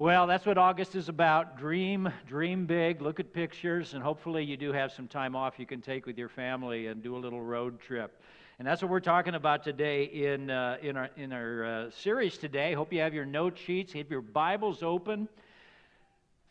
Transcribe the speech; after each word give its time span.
Well, 0.00 0.26
that's 0.26 0.46
what 0.46 0.56
August 0.56 0.96
is 0.96 1.10
about. 1.10 1.58
Dream, 1.58 2.10
dream 2.26 2.64
big, 2.64 3.02
look 3.02 3.20
at 3.20 3.34
pictures, 3.34 3.92
and 3.92 4.02
hopefully 4.02 4.42
you 4.42 4.56
do 4.56 4.72
have 4.72 4.92
some 4.92 5.06
time 5.06 5.36
off 5.36 5.58
you 5.58 5.66
can 5.66 5.82
take 5.82 6.06
with 6.06 6.16
your 6.16 6.30
family 6.30 6.86
and 6.86 7.02
do 7.02 7.16
a 7.16 7.18
little 7.18 7.42
road 7.42 7.78
trip. 7.78 8.18
And 8.58 8.66
that's 8.66 8.80
what 8.80 8.90
we're 8.90 9.00
talking 9.00 9.34
about 9.34 9.62
today 9.62 10.04
in, 10.04 10.48
uh, 10.48 10.78
in 10.80 10.96
our, 10.96 11.10
in 11.18 11.34
our 11.34 11.64
uh, 11.66 11.90
series 11.90 12.38
today. 12.38 12.72
Hope 12.72 12.94
you 12.94 13.00
have 13.00 13.12
your 13.12 13.26
note 13.26 13.58
sheets, 13.58 13.92
have 13.92 14.10
your 14.10 14.22
Bibles 14.22 14.82
open. 14.82 15.28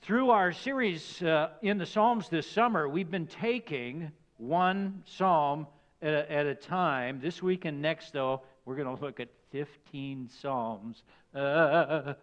Through 0.04 0.30
our 0.30 0.54
series 0.54 1.20
uh, 1.24 1.50
in 1.64 1.80
the 1.80 1.88
Psalms 1.88 2.30
this 2.30 2.46
summer, 2.46 2.88
we've 2.88 3.10
been 3.10 3.26
taking 3.26 4.12
one 4.38 5.02
psalm 5.08 5.66
at 6.04 6.14
a, 6.14 6.32
at 6.32 6.46
a 6.46 6.54
time. 6.54 7.20
This 7.20 7.42
week 7.42 7.66
and 7.66 7.82
next, 7.82 8.14
though, 8.14 8.44
we're 8.66 8.76
going 8.76 8.96
to 8.96 9.04
look 9.04 9.20
at 9.20 9.30
15 9.50 10.30
psalms. 10.40 11.02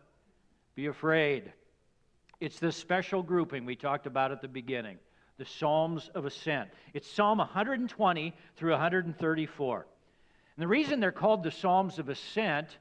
Be 0.76 0.86
afraid. 0.88 1.50
It's 2.38 2.58
this 2.58 2.76
special 2.76 3.22
grouping 3.22 3.64
we 3.64 3.76
talked 3.76 4.06
about 4.06 4.30
at 4.30 4.42
the 4.42 4.48
beginning 4.48 4.98
the 5.38 5.46
Psalms 5.46 6.10
of 6.14 6.26
Ascent. 6.26 6.68
It's 6.92 7.10
Psalm 7.10 7.38
120 7.38 8.34
through 8.56 8.70
134. 8.72 9.76
And 9.76 10.62
the 10.62 10.68
reason 10.68 11.00
they're 11.00 11.12
called 11.12 11.42
the 11.42 11.50
Psalms 11.50 11.98
of 11.98 12.10
Ascent, 12.10 12.76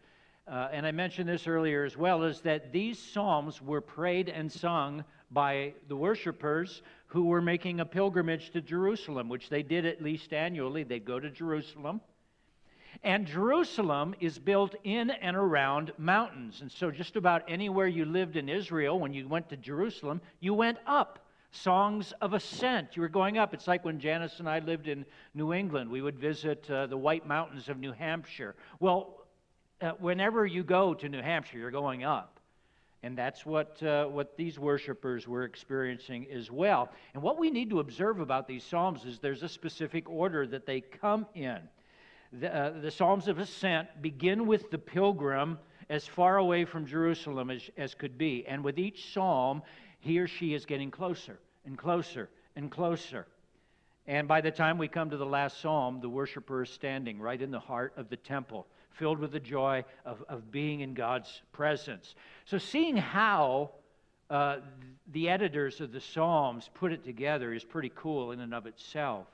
uh, 0.46 0.68
and 0.74 0.86
I 0.86 0.92
mentioned 0.92 1.30
this 1.30 1.48
earlier 1.48 1.86
as 1.86 1.96
well, 1.96 2.24
is 2.24 2.42
that 2.42 2.74
these 2.74 3.00
Psalms 3.00 3.62
were 3.62 3.82
prayed 3.82 4.27
and 4.27 4.52
sung 4.52 5.05
by 5.32 5.74
the 5.88 5.96
worshipers 5.96 6.82
who 7.08 7.26
were 7.26 7.41
making 7.41 7.80
a 7.80 7.86
pilgrimage 7.86 8.52
to 8.52 8.62
Jerusalem, 8.62 9.30
which 9.30 9.48
they 9.48 9.64
did 9.64 9.86
at 9.86 10.02
least 10.02 10.34
annually. 10.34 10.84
They'd 10.84 11.05
go 11.05 11.20
to 11.20 11.30
Jerusalem. 11.30 12.02
And 13.04 13.26
Jerusalem 13.26 14.16
is 14.20 14.40
built 14.40 14.76
in 14.84 15.09
and 15.09 15.35
around 15.35 15.91
mountains. 15.98 16.62
And 16.62 16.72
so, 16.72 16.91
just 16.91 17.16
about 17.16 17.44
anywhere 17.48 17.88
you 17.88 18.05
lived 18.05 18.35
in 18.35 18.49
Israel, 18.49 18.99
when 18.99 19.13
you 19.13 19.27
went 19.27 19.49
to 19.49 19.58
Jerusalem, 19.58 20.21
you 20.40 20.54
went 20.54 20.77
up. 20.85 21.20
Songs 21.52 22.13
of 22.20 22.34
ascent. 22.34 22.98
You 22.98 23.02
were 23.02 23.07
going 23.07 23.37
up. 23.37 23.54
It's 23.54 23.68
like 23.68 23.85
when 23.85 23.98
Janice 23.98 24.40
and 24.40 24.49
I 24.49 24.60
lived 24.60 24.90
in 24.90 25.05
New 25.34 25.54
England. 25.54 25.90
We 25.90 26.02
would 26.02 26.20
visit 26.20 26.70
uh, 26.70 26.87
the 26.87 26.98
White 26.98 27.26
Mountains 27.26 27.70
of 27.70 27.77
New 27.77 27.93
Hampshire. 27.93 28.55
Well, 28.82 29.26
uh, 29.82 29.91
whenever 29.99 30.46
you 30.46 30.63
go 30.63 30.93
to 30.93 31.07
New 31.07 31.21
Hampshire, 31.21 31.57
you're 31.57 31.71
going 31.71 32.04
up. 32.04 32.40
And 33.04 33.18
that's 33.18 33.46
what, 33.46 33.82
uh, 33.84 34.05
what 34.07 34.35
these 34.35 34.57
worshipers 34.57 35.27
were 35.27 35.43
experiencing 35.43 36.26
as 36.34 36.49
well. 36.49 36.90
And 37.13 37.21
what 37.21 37.37
we 37.37 37.52
need 37.52 37.70
to 37.70 37.80
observe 37.80 38.20
about 38.20 38.48
these 38.48 38.63
Psalms 38.63 39.05
is 39.05 39.20
there's 39.20 39.43
a 39.43 39.49
specific 39.49 40.09
order 40.09 40.48
that 40.48 40.65
they 40.65 40.82
come 40.82 41.27
in 41.35 41.59
the, 42.40 42.55
uh, 42.55 42.80
the 42.82 42.91
Psalms 42.91 43.28
of 43.28 43.40
Ascent 43.40 44.02
begin 44.02 44.48
with 44.48 44.70
the 44.72 44.78
pilgrim 44.78 45.58
as 45.90 46.08
far 46.08 46.38
away 46.38 46.66
from 46.66 46.86
Jerusalem 46.86 47.50
as, 47.50 47.70
as 47.77 47.94
could 47.94 48.18
be. 48.18 48.46
And 48.48 48.64
with 48.64 48.80
each 48.80 49.14
psalm, 49.14 49.62
he 50.00 50.20
or 50.20 50.27
she 50.27 50.54
is 50.54 50.66
getting 50.66 50.92
closer 50.92 51.40
and 51.66 51.77
closer 51.77 52.30
and 52.55 52.72
closer. 52.72 53.27
And 54.08 54.27
by 54.27 54.42
the 54.42 54.52
time 54.52 54.77
we 54.77 54.88
come 54.88 55.10
to 55.10 55.18
the 55.18 55.26
last 55.26 55.62
psalm, 55.62 56.00
the 56.00 56.10
worshiper 56.10 56.64
is 56.64 56.70
standing 56.70 57.20
right 57.20 57.42
in 57.42 57.52
the 57.52 57.60
heart 57.60 57.94
of 57.98 58.10
the 58.10 58.18
temple, 58.18 58.68
filled 58.92 59.20
with 59.20 59.32
the 59.32 59.40
joy 59.40 59.84
of, 60.05 60.24
of 60.30 60.52
being 60.52 60.82
in 60.82 60.94
God's 60.94 61.42
presence. 61.52 62.16
So, 62.46 62.58
seeing 62.58 62.98
how 62.98 63.72
uh, 64.30 64.58
the 65.12 65.30
editors 65.30 65.81
of 65.81 65.92
the 65.92 66.02
Psalms 66.02 66.70
put 66.74 66.92
it 66.92 67.03
together 67.03 67.53
is 67.53 67.64
pretty 67.64 67.92
cool 67.96 68.31
in 68.31 68.42
and 68.42 68.53
of 68.53 68.66
itself. 68.66 69.28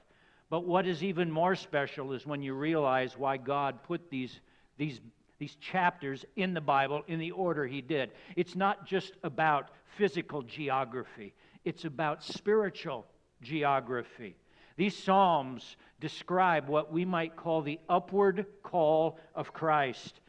But 0.51 0.65
what 0.67 0.85
is 0.85 1.01
even 1.01 1.31
more 1.31 1.55
special 1.55 2.11
is 2.11 2.27
when 2.27 2.43
you 2.43 2.53
realize 2.53 3.17
why 3.17 3.37
God 3.37 3.81
put 3.83 4.09
these, 4.09 4.41
these, 4.77 4.99
these 5.39 5.55
chapters 5.55 6.25
in 6.35 6.53
the 6.53 6.59
Bible 6.59 7.03
in 7.07 7.19
the 7.19 7.31
order 7.31 7.65
He 7.65 7.79
did. 7.79 8.11
It's 8.35 8.53
not 8.53 8.85
just 8.85 9.13
about 9.23 9.69
physical 9.97 10.41
geography, 10.41 11.33
it's 11.63 11.85
about 11.85 12.21
spiritual 12.21 13.05
geography. 13.41 14.35
These 14.75 14.97
Psalms 14.97 15.77
describe 16.01 16.67
what 16.67 16.91
we 16.91 17.05
might 17.05 17.37
call 17.37 17.61
the 17.61 17.79
upward 17.87 18.45
call 18.61 19.19
of 19.33 19.53
Christ. 19.53 20.19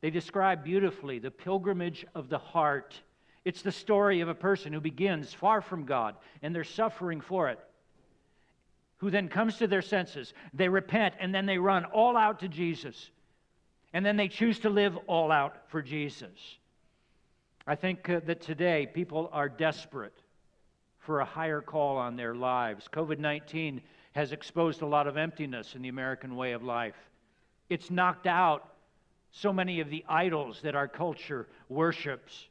They 0.00 0.08
describe 0.08 0.64
beautifully 0.64 1.18
the 1.18 1.30
pilgrimage 1.30 2.06
of 2.14 2.30
the 2.30 2.38
heart. 2.38 2.98
It's 3.44 3.60
the 3.60 3.72
story 3.72 4.20
of 4.20 4.28
a 4.30 4.34
person 4.34 4.72
who 4.72 4.80
begins 4.80 5.34
far 5.34 5.60
from 5.60 5.84
God 5.84 6.14
and 6.40 6.54
they're 6.54 6.64
suffering 6.64 7.20
for 7.20 7.50
it 7.50 7.58
who 8.98 9.10
then 9.10 9.28
comes 9.28 9.56
to 9.56 9.66
their 9.66 9.82
senses. 9.82 10.34
They 10.52 10.68
repent 10.68 11.14
and 11.18 11.34
then 11.34 11.46
they 11.46 11.58
run 11.58 11.84
all 11.86 12.16
out 12.16 12.40
to 12.40 12.48
Jesus. 12.48 13.10
And 13.92 14.04
then 14.04 14.16
they 14.16 14.28
choose 14.28 14.58
to 14.60 14.70
live 14.70 14.96
all 15.06 15.32
out 15.32 15.56
for 15.68 15.80
Jesus. 15.80 16.58
I 17.66 17.74
think 17.74 18.08
uh, 18.08 18.20
that 18.26 18.40
today 18.40 18.88
people 18.92 19.30
are 19.32 19.48
desperate 19.48 20.18
for 20.98 21.20
a 21.20 21.24
higher 21.24 21.60
call 21.60 21.96
on 21.96 22.16
their 22.16 22.34
lives. 22.34 22.88
COVID 22.92 23.18
19 23.18 23.80
has 24.12 24.32
exposed 24.32 24.82
a 24.82 24.86
lot 24.86 25.06
of 25.06 25.16
emptiness 25.16 25.74
in 25.74 25.82
the 25.82 25.88
American 25.88 26.34
way 26.36 26.52
of 26.52 26.62
life. 26.62 26.96
It's 27.68 27.90
knocked 27.90 28.26
out 28.26 28.72
so 29.30 29.52
many 29.52 29.80
of 29.80 29.90
the 29.90 30.04
idols 30.08 30.60
that 30.62 30.74
our 30.74 30.88
culture 30.88 31.46
worships. 31.68 32.48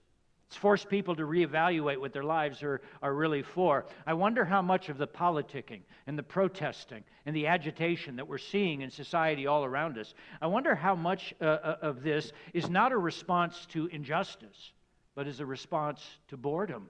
It's 0.47 0.55
forced 0.55 0.87
people 0.87 1.13
to 1.17 1.23
reevaluate 1.23 1.99
what 1.99 2.13
their 2.13 2.23
lives 2.23 2.63
are, 2.63 2.79
are 3.01 3.13
really 3.13 3.41
for. 3.41 3.85
I 4.05 4.13
wonder 4.13 4.45
how 4.45 4.61
much 4.61 4.87
of 4.87 4.97
the 4.97 5.07
politicking 5.07 5.81
and 6.07 6.17
the 6.17 6.23
protesting 6.23 7.03
and 7.25 7.35
the 7.35 7.47
agitation 7.47 8.15
that 8.15 8.27
we're 8.27 8.37
seeing 8.37 8.81
in 8.81 8.89
society 8.89 9.45
all 9.45 9.65
around 9.65 9.97
us, 9.97 10.13
I 10.41 10.47
wonder 10.47 10.73
how 10.73 10.95
much 10.95 11.33
uh, 11.41 11.45
uh, 11.45 11.77
of 11.81 12.01
this 12.01 12.31
is 12.53 12.69
not 12.69 12.93
a 12.93 12.97
response 12.97 13.65
to 13.71 13.87
injustice, 13.87 14.71
but 15.15 15.27
is 15.27 15.41
a 15.41 15.45
response 15.45 16.01
to 16.29 16.37
boredom. 16.37 16.87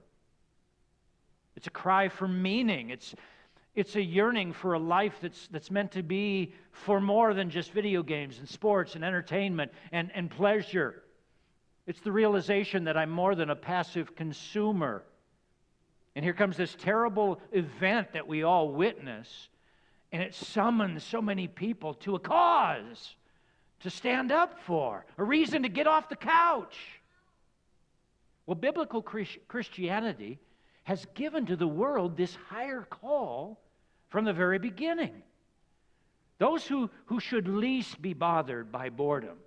It's 1.56 1.66
a 1.66 1.70
cry 1.70 2.08
for 2.08 2.28
meaning. 2.28 2.90
It's, 2.90 3.16
it's 3.74 3.96
a 3.96 4.02
yearning 4.02 4.52
for 4.52 4.74
a 4.74 4.78
life 4.78 5.16
that's, 5.20 5.48
that's 5.48 5.72
meant 5.72 5.90
to 5.92 6.04
be 6.04 6.54
for 6.70 7.00
more 7.00 7.34
than 7.34 7.50
just 7.50 7.72
video 7.72 8.04
games 8.04 8.38
and 8.38 8.48
sports 8.48 8.94
and 8.94 9.04
entertainment 9.04 9.72
and, 9.90 10.12
and 10.14 10.30
pleasure. 10.30 11.02
It's 11.88 12.00
the 12.00 12.12
realization 12.12 12.84
that 12.84 12.98
I'm 12.98 13.08
more 13.08 13.34
than 13.34 13.48
a 13.48 13.56
passive 13.56 14.14
consumer. 14.14 15.02
And 16.14 16.22
here 16.22 16.34
comes 16.34 16.58
this 16.58 16.76
terrible 16.78 17.40
event 17.50 18.12
that 18.12 18.28
we 18.28 18.42
all 18.42 18.68
witness, 18.68 19.48
and 20.12 20.22
it 20.22 20.34
summons 20.34 21.02
so 21.02 21.22
many 21.22 21.48
people 21.48 21.94
to 21.94 22.14
a 22.14 22.18
cause 22.18 23.16
to 23.80 23.88
stand 23.88 24.30
up 24.30 24.60
for, 24.66 25.06
a 25.16 25.24
reason 25.24 25.62
to 25.62 25.70
get 25.70 25.86
off 25.86 26.10
the 26.10 26.16
couch. 26.16 26.76
Well, 28.44 28.56
biblical 28.56 29.00
Christianity 29.00 30.38
has 30.84 31.06
given 31.14 31.46
to 31.46 31.56
the 31.56 31.66
world 31.66 32.18
this 32.18 32.36
higher 32.50 32.82
call 32.82 33.58
from 34.10 34.26
the 34.26 34.34
very 34.34 34.58
beginning. 34.58 35.22
Those 36.36 36.66
who, 36.66 36.90
who 37.06 37.18
should 37.18 37.48
least 37.48 38.02
be 38.02 38.12
bothered 38.12 38.70
by 38.70 38.90
boredom 38.90 39.38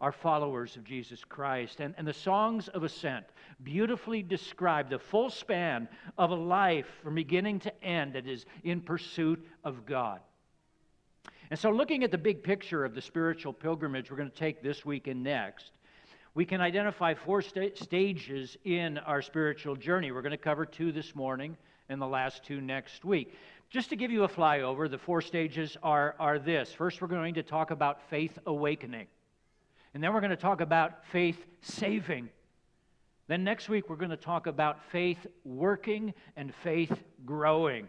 are 0.00 0.12
followers 0.12 0.76
of 0.76 0.84
Jesus 0.84 1.24
Christ. 1.24 1.80
And, 1.80 1.94
and 1.98 2.06
the 2.06 2.12
songs 2.12 2.68
of 2.68 2.84
ascent 2.84 3.26
beautifully 3.62 4.22
describe 4.22 4.88
the 4.88 4.98
full 4.98 5.30
span 5.30 5.88
of 6.16 6.30
a 6.30 6.34
life 6.34 6.86
from 7.02 7.14
beginning 7.14 7.60
to 7.60 7.84
end 7.84 8.12
that 8.12 8.26
is 8.26 8.46
in 8.62 8.80
pursuit 8.80 9.44
of 9.64 9.86
God. 9.86 10.20
And 11.50 11.58
so, 11.58 11.70
looking 11.70 12.04
at 12.04 12.10
the 12.10 12.18
big 12.18 12.42
picture 12.42 12.84
of 12.84 12.94
the 12.94 13.00
spiritual 13.00 13.52
pilgrimage 13.52 14.10
we're 14.10 14.18
going 14.18 14.30
to 14.30 14.36
take 14.36 14.62
this 14.62 14.84
week 14.84 15.06
and 15.06 15.22
next, 15.22 15.72
we 16.34 16.44
can 16.44 16.60
identify 16.60 17.14
four 17.14 17.42
sta- 17.42 17.74
stages 17.74 18.56
in 18.64 18.98
our 18.98 19.22
spiritual 19.22 19.74
journey. 19.74 20.12
We're 20.12 20.22
going 20.22 20.30
to 20.30 20.36
cover 20.36 20.66
two 20.66 20.92
this 20.92 21.14
morning 21.14 21.56
and 21.88 22.00
the 22.00 22.06
last 22.06 22.44
two 22.44 22.60
next 22.60 23.04
week. 23.04 23.34
Just 23.70 23.88
to 23.90 23.96
give 23.96 24.10
you 24.10 24.24
a 24.24 24.28
flyover, 24.28 24.90
the 24.90 24.98
four 24.98 25.20
stages 25.20 25.76
are, 25.82 26.14
are 26.18 26.38
this. 26.38 26.72
First, 26.72 27.00
we're 27.00 27.08
going 27.08 27.34
to 27.34 27.42
talk 27.42 27.70
about 27.70 28.00
faith 28.08 28.38
awakening. 28.46 29.06
And 29.94 30.02
then 30.02 30.12
we're 30.12 30.20
going 30.20 30.30
to 30.30 30.36
talk 30.36 30.60
about 30.60 31.06
faith 31.06 31.38
saving. 31.62 32.28
Then 33.26 33.44
next 33.44 33.68
week, 33.68 33.90
we're 33.90 33.96
going 33.96 34.10
to 34.10 34.16
talk 34.16 34.46
about 34.46 34.82
faith 34.90 35.26
working 35.44 36.14
and 36.36 36.54
faith 36.54 37.02
growing. 37.24 37.88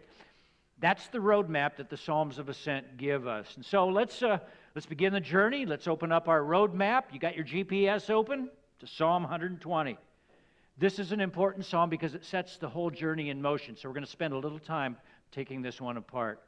That's 0.80 1.08
the 1.08 1.18
roadmap 1.18 1.76
that 1.76 1.90
the 1.90 1.96
Psalms 1.96 2.38
of 2.38 2.48
Ascent 2.48 2.96
give 2.96 3.26
us. 3.26 3.54
And 3.56 3.64
so 3.64 3.88
let's, 3.88 4.22
uh, 4.22 4.38
let's 4.74 4.86
begin 4.86 5.12
the 5.12 5.20
journey. 5.20 5.66
Let's 5.66 5.88
open 5.88 6.10
up 6.10 6.28
our 6.28 6.40
roadmap. 6.40 7.04
You 7.12 7.18
got 7.18 7.36
your 7.36 7.44
GPS 7.44 8.10
open 8.10 8.50
to 8.80 8.86
Psalm 8.86 9.22
120. 9.22 9.98
This 10.78 10.98
is 10.98 11.12
an 11.12 11.20
important 11.20 11.66
psalm 11.66 11.90
because 11.90 12.14
it 12.14 12.24
sets 12.24 12.56
the 12.56 12.68
whole 12.68 12.90
journey 12.90 13.28
in 13.28 13.42
motion. 13.42 13.76
So 13.76 13.88
we're 13.88 13.94
going 13.94 14.06
to 14.06 14.10
spend 14.10 14.32
a 14.32 14.38
little 14.38 14.58
time 14.58 14.96
taking 15.30 15.60
this 15.60 15.80
one 15.80 15.98
apart. 15.98 16.40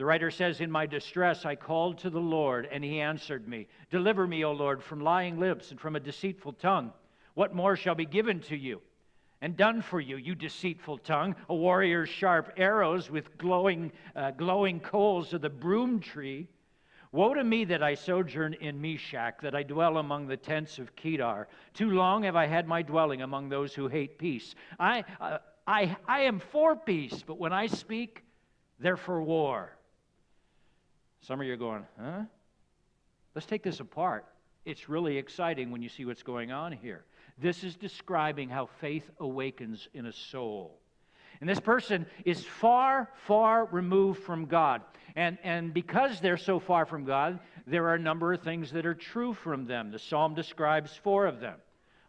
The 0.00 0.06
writer 0.06 0.30
says, 0.30 0.62
In 0.62 0.70
my 0.70 0.86
distress 0.86 1.44
I 1.44 1.56
called 1.56 1.98
to 1.98 2.08
the 2.08 2.22
Lord, 2.22 2.66
and 2.72 2.82
he 2.82 3.02
answered 3.02 3.46
me. 3.46 3.66
Deliver 3.90 4.26
me, 4.26 4.46
O 4.46 4.52
Lord, 4.52 4.82
from 4.82 5.02
lying 5.02 5.38
lips 5.38 5.72
and 5.72 5.78
from 5.78 5.94
a 5.94 6.00
deceitful 6.00 6.54
tongue. 6.54 6.94
What 7.34 7.54
more 7.54 7.76
shall 7.76 7.94
be 7.94 8.06
given 8.06 8.40
to 8.44 8.56
you 8.56 8.80
and 9.42 9.58
done 9.58 9.82
for 9.82 10.00
you, 10.00 10.16
you 10.16 10.34
deceitful 10.34 10.96
tongue? 10.96 11.36
A 11.50 11.54
warrior's 11.54 12.08
sharp 12.08 12.54
arrows 12.56 13.10
with 13.10 13.36
glowing, 13.36 13.92
uh, 14.16 14.30
glowing 14.30 14.80
coals 14.80 15.34
of 15.34 15.42
the 15.42 15.50
broom 15.50 16.00
tree. 16.00 16.48
Woe 17.12 17.34
to 17.34 17.44
me 17.44 17.66
that 17.66 17.82
I 17.82 17.92
sojourn 17.92 18.54
in 18.54 18.80
Meshech, 18.80 19.42
that 19.42 19.54
I 19.54 19.62
dwell 19.62 19.98
among 19.98 20.28
the 20.28 20.36
tents 20.38 20.78
of 20.78 20.96
Kedar. 20.96 21.46
Too 21.74 21.90
long 21.90 22.22
have 22.22 22.36
I 22.36 22.46
had 22.46 22.66
my 22.66 22.80
dwelling 22.80 23.20
among 23.20 23.50
those 23.50 23.74
who 23.74 23.86
hate 23.86 24.18
peace. 24.18 24.54
I, 24.78 25.04
uh, 25.20 25.40
I, 25.66 25.94
I 26.08 26.20
am 26.20 26.38
for 26.38 26.74
peace, 26.74 27.22
but 27.26 27.36
when 27.36 27.52
I 27.52 27.66
speak, 27.66 28.24
they're 28.78 28.96
for 28.96 29.22
war. 29.22 29.76
Some 31.20 31.40
of 31.40 31.46
you 31.46 31.52
are 31.52 31.56
going, 31.56 31.86
huh? 32.00 32.22
Let's 33.34 33.46
take 33.46 33.62
this 33.62 33.80
apart. 33.80 34.26
It's 34.64 34.88
really 34.88 35.16
exciting 35.16 35.70
when 35.70 35.82
you 35.82 35.88
see 35.88 36.04
what's 36.04 36.22
going 36.22 36.52
on 36.52 36.72
here. 36.72 37.04
This 37.38 37.64
is 37.64 37.76
describing 37.76 38.48
how 38.48 38.66
faith 38.80 39.08
awakens 39.18 39.88
in 39.94 40.06
a 40.06 40.12
soul. 40.12 40.78
And 41.40 41.48
this 41.48 41.60
person 41.60 42.06
is 42.24 42.44
far, 42.44 43.08
far 43.26 43.64
removed 43.66 44.22
from 44.22 44.44
God. 44.46 44.82
And, 45.16 45.38
and 45.42 45.72
because 45.72 46.20
they're 46.20 46.36
so 46.36 46.60
far 46.60 46.84
from 46.84 47.04
God, 47.04 47.38
there 47.66 47.88
are 47.88 47.94
a 47.94 47.98
number 47.98 48.32
of 48.32 48.42
things 48.42 48.70
that 48.72 48.84
are 48.84 48.94
true 48.94 49.32
from 49.32 49.66
them. 49.66 49.90
The 49.90 49.98
psalm 49.98 50.34
describes 50.34 50.94
four 51.02 51.26
of 51.26 51.40
them. 51.40 51.56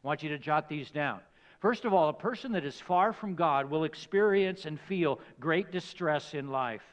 I 0.04 0.08
want 0.08 0.24
you 0.24 0.30
to 0.30 0.38
jot 0.38 0.68
these 0.68 0.92
down. 0.92 1.22
First 1.60 1.86
of 1.86 1.94
all, 1.94 2.10
a 2.10 2.14
person 2.14 2.52
that 2.54 2.66
is 2.66 2.80
far 2.82 3.14
from 3.14 3.36
God 3.36 3.70
will 3.70 3.84
experience 3.84 4.66
and 4.66 4.80
feel 4.80 5.20
great 5.40 5.72
distress 5.72 6.34
in 6.34 6.50
life. 6.50 6.84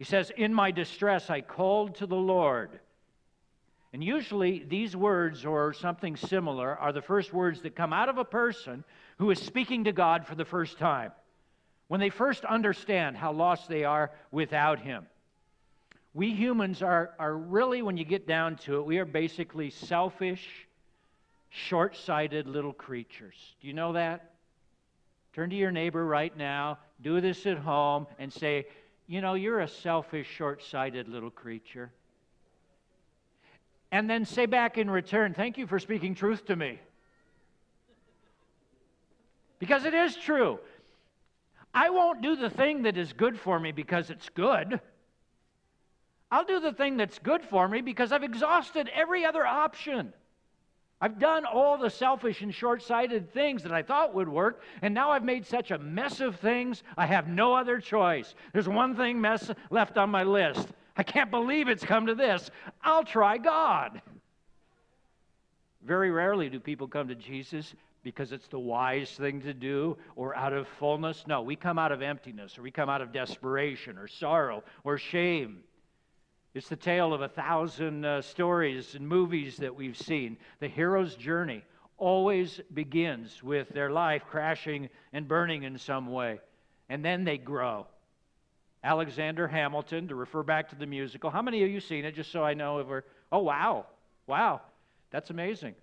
He 0.00 0.04
says, 0.04 0.32
In 0.34 0.54
my 0.54 0.70
distress, 0.70 1.28
I 1.28 1.42
called 1.42 1.96
to 1.96 2.06
the 2.06 2.16
Lord. 2.16 2.80
And 3.92 4.02
usually, 4.02 4.64
these 4.66 4.96
words 4.96 5.44
or 5.44 5.74
something 5.74 6.16
similar 6.16 6.74
are 6.74 6.90
the 6.90 7.02
first 7.02 7.34
words 7.34 7.60
that 7.60 7.76
come 7.76 7.92
out 7.92 8.08
of 8.08 8.16
a 8.16 8.24
person 8.24 8.82
who 9.18 9.30
is 9.30 9.38
speaking 9.38 9.84
to 9.84 9.92
God 9.92 10.26
for 10.26 10.34
the 10.34 10.46
first 10.46 10.78
time. 10.78 11.12
When 11.88 12.00
they 12.00 12.08
first 12.08 12.46
understand 12.46 13.18
how 13.18 13.32
lost 13.32 13.68
they 13.68 13.84
are 13.84 14.10
without 14.30 14.78
Him. 14.78 15.04
We 16.14 16.30
humans 16.30 16.80
are, 16.80 17.10
are 17.18 17.36
really, 17.36 17.82
when 17.82 17.98
you 17.98 18.06
get 18.06 18.26
down 18.26 18.56
to 18.64 18.76
it, 18.76 18.86
we 18.86 18.96
are 18.96 19.04
basically 19.04 19.68
selfish, 19.68 20.66
short 21.50 21.94
sighted 21.94 22.46
little 22.46 22.72
creatures. 22.72 23.36
Do 23.60 23.66
you 23.66 23.74
know 23.74 23.92
that? 23.92 24.30
Turn 25.34 25.50
to 25.50 25.56
your 25.56 25.72
neighbor 25.72 26.06
right 26.06 26.34
now, 26.34 26.78
do 27.02 27.20
this 27.20 27.44
at 27.44 27.58
home, 27.58 28.06
and 28.18 28.32
say, 28.32 28.64
you 29.10 29.20
know, 29.20 29.34
you're 29.34 29.58
a 29.58 29.66
selfish, 29.66 30.28
short 30.28 30.62
sighted 30.62 31.08
little 31.08 31.32
creature. 31.32 31.90
And 33.90 34.08
then 34.08 34.24
say 34.24 34.46
back 34.46 34.78
in 34.78 34.88
return, 34.88 35.34
Thank 35.34 35.58
you 35.58 35.66
for 35.66 35.80
speaking 35.80 36.14
truth 36.14 36.46
to 36.46 36.54
me. 36.54 36.78
Because 39.58 39.84
it 39.84 39.94
is 39.94 40.14
true. 40.14 40.60
I 41.74 41.90
won't 41.90 42.22
do 42.22 42.36
the 42.36 42.50
thing 42.50 42.82
that 42.82 42.96
is 42.96 43.12
good 43.12 43.36
for 43.36 43.58
me 43.58 43.72
because 43.72 44.10
it's 44.10 44.28
good. 44.28 44.78
I'll 46.30 46.44
do 46.44 46.60
the 46.60 46.72
thing 46.72 46.96
that's 46.96 47.18
good 47.18 47.42
for 47.42 47.66
me 47.66 47.80
because 47.80 48.12
I've 48.12 48.22
exhausted 48.22 48.88
every 48.94 49.24
other 49.24 49.44
option. 49.44 50.12
I've 51.00 51.18
done 51.18 51.46
all 51.46 51.78
the 51.78 51.88
selfish 51.88 52.42
and 52.42 52.54
short 52.54 52.82
sighted 52.82 53.32
things 53.32 53.62
that 53.62 53.72
I 53.72 53.82
thought 53.82 54.14
would 54.14 54.28
work, 54.28 54.62
and 54.82 54.92
now 54.92 55.10
I've 55.10 55.24
made 55.24 55.46
such 55.46 55.70
a 55.70 55.78
mess 55.78 56.20
of 56.20 56.36
things, 56.36 56.82
I 56.96 57.06
have 57.06 57.26
no 57.26 57.54
other 57.54 57.80
choice. 57.80 58.34
There's 58.52 58.68
one 58.68 58.94
thing 58.94 59.20
mess 59.20 59.50
left 59.70 59.96
on 59.96 60.10
my 60.10 60.24
list. 60.24 60.68
I 60.96 61.02
can't 61.02 61.30
believe 61.30 61.68
it's 61.68 61.84
come 61.84 62.06
to 62.06 62.14
this. 62.14 62.50
I'll 62.82 63.04
try 63.04 63.38
God. 63.38 64.02
Very 65.82 66.10
rarely 66.10 66.50
do 66.50 66.60
people 66.60 66.86
come 66.86 67.08
to 67.08 67.14
Jesus 67.14 67.74
because 68.02 68.32
it's 68.32 68.48
the 68.48 68.58
wise 68.58 69.10
thing 69.10 69.40
to 69.42 69.54
do 69.54 69.96
or 70.16 70.36
out 70.36 70.52
of 70.52 70.68
fullness. 70.78 71.24
No, 71.26 71.40
we 71.40 71.56
come 71.56 71.78
out 71.78 71.92
of 71.92 72.02
emptiness 72.02 72.58
or 72.58 72.62
we 72.62 72.70
come 72.70 72.90
out 72.90 73.00
of 73.00 73.12
desperation 73.12 73.96
or 73.96 74.06
sorrow 74.06 74.62
or 74.84 74.98
shame. 74.98 75.62
It's 76.52 76.68
the 76.68 76.76
tale 76.76 77.14
of 77.14 77.22
a 77.22 77.28
thousand 77.28 78.04
uh, 78.04 78.22
stories 78.22 78.94
and 78.96 79.06
movies 79.06 79.56
that 79.58 79.74
we've 79.74 79.96
seen. 79.96 80.36
The 80.58 80.68
hero's 80.68 81.14
journey 81.14 81.62
always 81.96 82.60
begins 82.74 83.42
with 83.42 83.68
their 83.68 83.90
life 83.90 84.22
crashing 84.28 84.88
and 85.12 85.28
burning 85.28 85.62
in 85.62 85.78
some 85.78 86.10
way, 86.10 86.40
and 86.88 87.04
then 87.04 87.24
they 87.24 87.38
grow. 87.38 87.86
Alexander 88.82 89.46
Hamilton, 89.46 90.08
to 90.08 90.14
refer 90.14 90.42
back 90.42 90.70
to 90.70 90.76
the 90.76 90.86
musical. 90.86 91.30
How 91.30 91.42
many 91.42 91.62
of 91.62 91.70
you 91.70 91.80
seen 91.80 92.04
it? 92.04 92.14
Just 92.14 92.32
so 92.32 92.42
I 92.42 92.54
know 92.54 92.78
if 92.78 92.86
we're. 92.86 93.02
Oh, 93.30 93.40
wow. 93.40 93.86
Wow. 94.26 94.62
That's 95.10 95.30
amazing. 95.30 95.74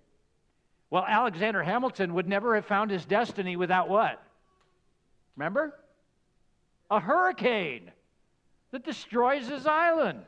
Well, 0.90 1.06
Alexander 1.08 1.62
Hamilton 1.64 2.14
would 2.16 2.28
never 2.28 2.56
have 2.56 2.66
found 2.66 2.92
his 2.92 3.06
destiny 3.06 3.56
without 3.56 3.88
what? 3.88 4.22
Remember? 5.36 5.76
A 6.90 7.00
hurricane 7.00 7.92
that 8.72 8.84
destroys 8.84 9.48
his 9.48 9.68
island. 9.68 10.24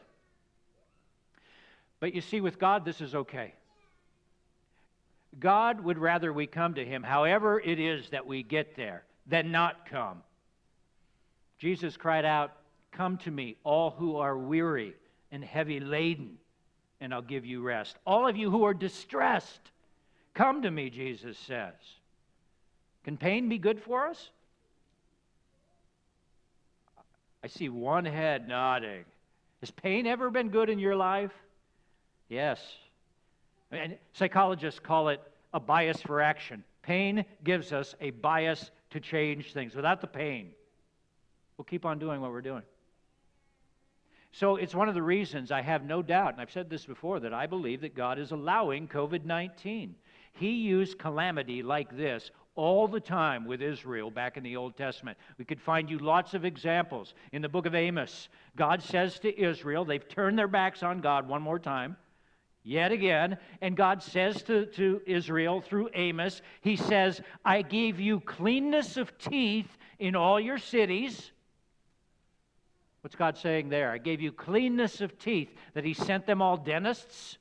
But 1.99 2.13
you 2.13 2.21
see, 2.21 2.41
with 2.41 2.59
God, 2.59 2.85
this 2.85 3.01
is 3.01 3.13
okay. 3.13 3.53
God 5.39 5.83
would 5.83 5.97
rather 5.97 6.31
we 6.33 6.47
come 6.47 6.75
to 6.75 6.85
Him, 6.85 7.03
however 7.03 7.59
it 7.59 7.79
is 7.79 8.09
that 8.09 8.25
we 8.25 8.41
get 8.41 8.75
there, 8.75 9.03
than 9.27 9.51
not 9.51 9.89
come. 9.89 10.23
Jesus 11.59 11.97
cried 11.97 12.25
out, 12.25 12.53
Come 12.91 13.17
to 13.19 13.31
me, 13.31 13.55
all 13.63 13.91
who 13.91 14.17
are 14.17 14.37
weary 14.37 14.95
and 15.31 15.43
heavy 15.43 15.79
laden, 15.79 16.37
and 16.99 17.13
I'll 17.13 17.21
give 17.21 17.45
you 17.45 17.61
rest. 17.61 17.97
All 18.05 18.27
of 18.27 18.35
you 18.35 18.49
who 18.49 18.63
are 18.63 18.73
distressed, 18.73 19.61
come 20.33 20.63
to 20.63 20.71
me, 20.71 20.89
Jesus 20.89 21.37
says. 21.37 21.73
Can 23.03 23.15
pain 23.17 23.47
be 23.47 23.57
good 23.57 23.81
for 23.81 24.07
us? 24.07 24.29
I 27.43 27.47
see 27.47 27.69
one 27.69 28.05
head 28.05 28.47
nodding. 28.47 29.05
Has 29.61 29.71
pain 29.71 30.07
ever 30.07 30.29
been 30.29 30.49
good 30.49 30.69
in 30.69 30.79
your 30.79 30.95
life? 30.95 31.31
Yes. 32.29 32.61
And 33.71 33.97
psychologists 34.13 34.79
call 34.79 35.09
it 35.09 35.21
a 35.53 35.59
bias 35.59 36.01
for 36.01 36.21
action. 36.21 36.63
Pain 36.83 37.25
gives 37.43 37.73
us 37.73 37.95
a 37.99 38.11
bias 38.11 38.71
to 38.91 38.99
change 38.99 39.53
things. 39.53 39.75
Without 39.75 40.01
the 40.01 40.07
pain, 40.07 40.51
we'll 41.57 41.65
keep 41.65 41.85
on 41.85 41.99
doing 41.99 42.21
what 42.21 42.31
we're 42.31 42.41
doing. 42.41 42.63
So 44.31 44.57
it's 44.57 44.75
one 44.75 44.87
of 44.87 44.95
the 44.95 45.01
reasons 45.01 45.51
I 45.51 45.61
have 45.61 45.83
no 45.83 46.03
doubt, 46.03 46.33
and 46.33 46.41
I've 46.41 46.51
said 46.51 46.69
this 46.69 46.85
before, 46.85 47.19
that 47.19 47.33
I 47.33 47.47
believe 47.47 47.81
that 47.81 47.95
God 47.95 48.19
is 48.19 48.31
allowing 48.31 48.87
COVID 48.87 49.25
19. 49.25 49.95
He 50.33 50.51
used 50.51 50.99
calamity 50.99 51.63
like 51.63 51.95
this 51.97 52.29
all 52.55 52.87
the 52.87 52.99
time 52.99 53.45
with 53.45 53.61
Israel 53.61 54.11
back 54.11 54.37
in 54.37 54.43
the 54.43 54.55
Old 54.55 54.77
Testament. 54.77 55.17
We 55.37 55.45
could 55.45 55.59
find 55.59 55.89
you 55.89 55.97
lots 55.97 56.33
of 56.35 56.45
examples. 56.45 57.15
In 57.31 57.41
the 57.41 57.49
book 57.49 57.65
of 57.65 57.73
Amos, 57.73 58.29
God 58.55 58.83
says 58.83 59.17
to 59.19 59.41
Israel, 59.41 59.83
they've 59.83 60.07
turned 60.07 60.37
their 60.37 60.47
backs 60.47 60.83
on 60.83 61.01
God 61.01 61.27
one 61.27 61.41
more 61.41 61.59
time 61.59 61.97
yet 62.63 62.91
again. 62.91 63.37
And 63.61 63.75
God 63.75 64.03
says 64.03 64.43
to, 64.43 64.65
to 64.67 65.01
Israel 65.05 65.61
through 65.61 65.89
Amos, 65.93 66.41
He 66.61 66.75
says, 66.75 67.21
I 67.43 67.61
gave 67.61 67.99
you 67.99 68.19
cleanness 68.19 68.97
of 68.97 69.17
teeth 69.17 69.77
in 69.97 70.15
all 70.15 70.39
your 70.39 70.57
cities. 70.57 71.31
What's 73.01 73.15
God 73.15 73.37
saying 73.37 73.69
there? 73.69 73.91
I 73.91 73.97
gave 73.97 74.21
you 74.21 74.31
cleanness 74.31 75.01
of 75.01 75.17
teeth. 75.17 75.49
That 75.73 75.85
He 75.85 75.93
sent 75.93 76.25
them 76.25 76.41
all 76.41 76.57
dentists? 76.57 77.37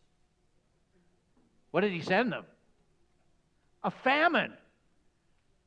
What 1.71 1.81
did 1.81 1.93
He 1.93 2.01
send 2.01 2.33
them? 2.33 2.45
A 3.85 3.91
famine. 3.91 4.53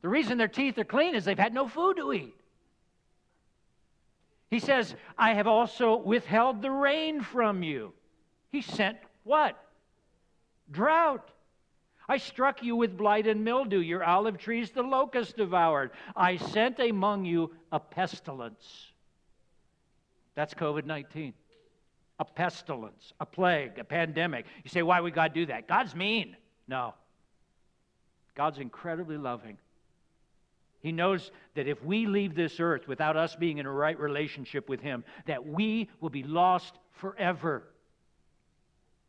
The 0.01 0.09
reason 0.09 0.37
their 0.37 0.47
teeth 0.47 0.77
are 0.77 0.83
clean 0.83 1.15
is 1.15 1.25
they've 1.25 1.37
had 1.37 1.53
no 1.53 1.67
food 1.67 1.97
to 1.97 2.13
eat. 2.13 2.35
He 4.49 4.59
says, 4.59 4.95
I 5.17 5.33
have 5.33 5.47
also 5.47 5.95
withheld 5.95 6.61
the 6.61 6.71
rain 6.71 7.21
from 7.21 7.63
you. 7.63 7.93
He 8.51 8.61
sent 8.61 8.97
what? 9.23 9.61
Drought. 10.69 11.29
I 12.07 12.17
struck 12.17 12.63
you 12.63 12.75
with 12.75 12.97
blight 12.97 13.27
and 13.27 13.43
mildew. 13.43 13.79
Your 13.79 14.03
olive 14.03 14.37
trees 14.37 14.71
the 14.71 14.83
locust 14.83 15.37
devoured. 15.37 15.91
I 16.15 16.37
sent 16.37 16.79
among 16.79 17.25
you 17.25 17.51
a 17.71 17.79
pestilence. 17.79 18.87
That's 20.35 20.53
COVID 20.53 20.85
19. 20.85 21.33
A 22.19 22.25
pestilence, 22.25 23.13
a 23.19 23.25
plague, 23.25 23.79
a 23.79 23.83
pandemic. 23.83 24.45
You 24.63 24.69
say, 24.69 24.83
why 24.83 24.99
would 24.99 25.15
God 25.15 25.33
do 25.33 25.45
that? 25.47 25.67
God's 25.67 25.95
mean. 25.95 26.35
No. 26.67 26.93
God's 28.35 28.59
incredibly 28.59 29.17
loving. 29.17 29.57
He 30.81 30.91
knows 30.91 31.31
that 31.55 31.67
if 31.67 31.83
we 31.83 32.07
leave 32.07 32.35
this 32.35 32.59
earth 32.59 32.87
without 32.87 33.15
us 33.15 33.35
being 33.35 33.59
in 33.59 33.65
a 33.65 33.71
right 33.71 33.99
relationship 33.99 34.67
with 34.67 34.81
Him, 34.81 35.03
that 35.25 35.45
we 35.45 35.89
will 35.99 36.09
be 36.09 36.23
lost 36.23 36.73
forever. 36.93 37.63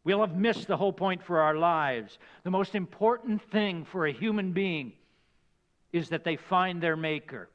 We'll 0.05 0.21
have 0.21 0.37
missed 0.37 0.67
the 0.67 0.77
whole 0.77 0.93
point 0.93 1.23
for 1.23 1.41
our 1.41 1.55
lives. 1.55 2.19
The 2.43 2.51
most 2.51 2.75
important 2.75 3.43
thing 3.51 3.85
for 3.85 4.07
a 4.07 4.13
human 4.13 4.53
being 4.53 4.93
is 5.93 6.09
that 6.09 6.25
they 6.25 6.37
find 6.37 6.83
their 6.83 6.97
Maker. 6.97 7.49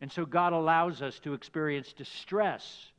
And 0.00 0.12
so 0.12 0.26
God 0.26 0.52
allows 0.52 1.02
us 1.02 1.18
to 1.20 1.34
experience 1.34 1.92
distress 1.92 2.90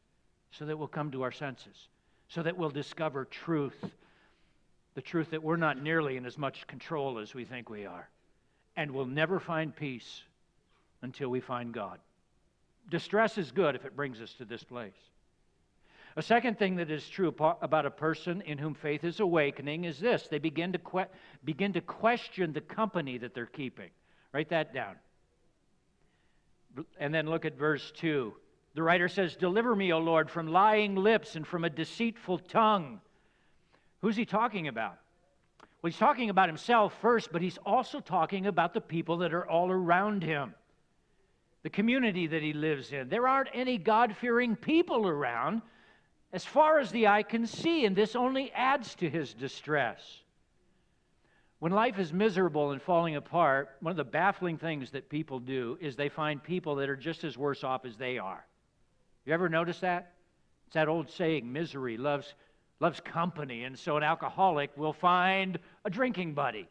so 0.51 0.65
that 0.65 0.77
we'll 0.77 0.87
come 0.87 1.11
to 1.11 1.21
our 1.21 1.31
senses, 1.31 1.87
so 2.27 2.43
that 2.43 2.57
we'll 2.57 2.69
discover 2.69 3.25
truth, 3.25 3.85
the 4.95 5.01
truth 5.01 5.31
that 5.31 5.43
we're 5.43 5.57
not 5.57 5.81
nearly 5.81 6.17
in 6.17 6.25
as 6.25 6.37
much 6.37 6.65
control 6.67 7.19
as 7.19 7.33
we 7.33 7.45
think 7.45 7.69
we 7.69 7.85
are. 7.85 8.09
And 8.75 8.91
we'll 8.91 9.05
never 9.05 9.39
find 9.39 9.75
peace 9.75 10.23
until 11.01 11.29
we 11.29 11.39
find 11.39 11.73
God. 11.73 11.99
Distress 12.89 13.37
is 13.37 13.51
good 13.51 13.75
if 13.75 13.85
it 13.85 13.95
brings 13.95 14.21
us 14.21 14.33
to 14.33 14.45
this 14.45 14.63
place. 14.63 14.93
A 16.17 16.21
second 16.23 16.57
thing 16.57 16.77
that 16.77 16.89
is 16.89 17.07
true 17.07 17.27
about 17.61 17.85
a 17.85 17.91
person 17.91 18.41
in 18.41 18.57
whom 18.57 18.73
faith 18.73 19.03
is 19.03 19.19
awakening 19.19 19.83
is 19.83 19.99
this 19.99 20.27
they 20.27 20.39
begin 20.39 20.73
to, 20.73 20.79
que- 20.79 21.05
begin 21.45 21.73
to 21.73 21.81
question 21.81 22.53
the 22.53 22.61
company 22.61 23.19
that 23.19 23.35
they're 23.35 23.45
keeping. 23.45 23.91
Write 24.33 24.49
that 24.49 24.73
down. 24.73 24.95
And 26.99 27.13
then 27.13 27.27
look 27.27 27.45
at 27.45 27.55
verse 27.55 27.91
2. 27.97 28.33
The 28.73 28.81
writer 28.81 29.07
says, 29.07 29.35
Deliver 29.35 29.75
me, 29.75 29.93
O 29.93 29.99
Lord, 29.99 30.31
from 30.31 30.47
lying 30.47 30.95
lips 30.95 31.35
and 31.35 31.45
from 31.45 31.63
a 31.63 31.69
deceitful 31.69 32.39
tongue. 32.39 32.99
Who's 34.01 34.15
he 34.15 34.25
talking 34.25 34.67
about? 34.67 34.97
Well, 35.81 35.91
he's 35.91 35.99
talking 35.99 36.31
about 36.31 36.49
himself 36.49 36.99
first, 36.99 37.31
but 37.31 37.43
he's 37.43 37.59
also 37.63 37.99
talking 37.99 38.47
about 38.47 38.73
the 38.73 38.81
people 38.81 39.17
that 39.17 39.35
are 39.35 39.47
all 39.47 39.69
around 39.69 40.23
him, 40.23 40.55
the 41.61 41.69
community 41.69 42.25
that 42.25 42.41
he 42.41 42.53
lives 42.53 42.91
in. 42.91 43.07
There 43.07 43.27
aren't 43.27 43.49
any 43.53 43.77
God 43.77 44.15
fearing 44.19 44.55
people 44.55 45.07
around 45.07 45.61
as 46.33 46.43
far 46.43 46.79
as 46.79 46.91
the 46.91 47.07
eye 47.07 47.23
can 47.23 47.47
see, 47.47 47.85
and 47.85 47.95
this 47.95 48.15
only 48.15 48.51
adds 48.51 48.95
to 48.95 49.09
his 49.09 49.33
distress. 49.33 50.01
When 51.59 51.71
life 51.71 51.97
is 51.97 52.13
miserable 52.13 52.71
and 52.71 52.81
falling 52.81 53.15
apart, 53.15 53.69
one 53.79 53.91
of 53.91 53.97
the 53.97 54.03
baffling 54.03 54.57
things 54.57 54.91
that 54.91 55.09
people 55.09 55.39
do 55.39 55.77
is 55.81 55.95
they 55.95 56.09
find 56.09 56.43
people 56.43 56.75
that 56.75 56.89
are 56.89 56.95
just 56.95 57.23
as 57.23 57.37
worse 57.37 57.63
off 57.63 57.85
as 57.85 57.97
they 57.97 58.17
are. 58.17 58.45
You 59.25 59.33
ever 59.33 59.49
notice 59.49 59.79
that? 59.79 60.13
It's 60.67 60.75
that 60.75 60.87
old 60.87 61.09
saying 61.09 61.51
misery 61.51 61.97
loves, 61.97 62.35
loves 62.79 62.99
company, 62.99 63.63
and 63.63 63.79
so 63.79 63.97
an 63.97 64.03
alcoholic 64.03 64.75
will 64.77 64.93
find 64.93 65.57
a 65.85 65.89
drinking 65.89 66.33
buddy. 66.33 66.67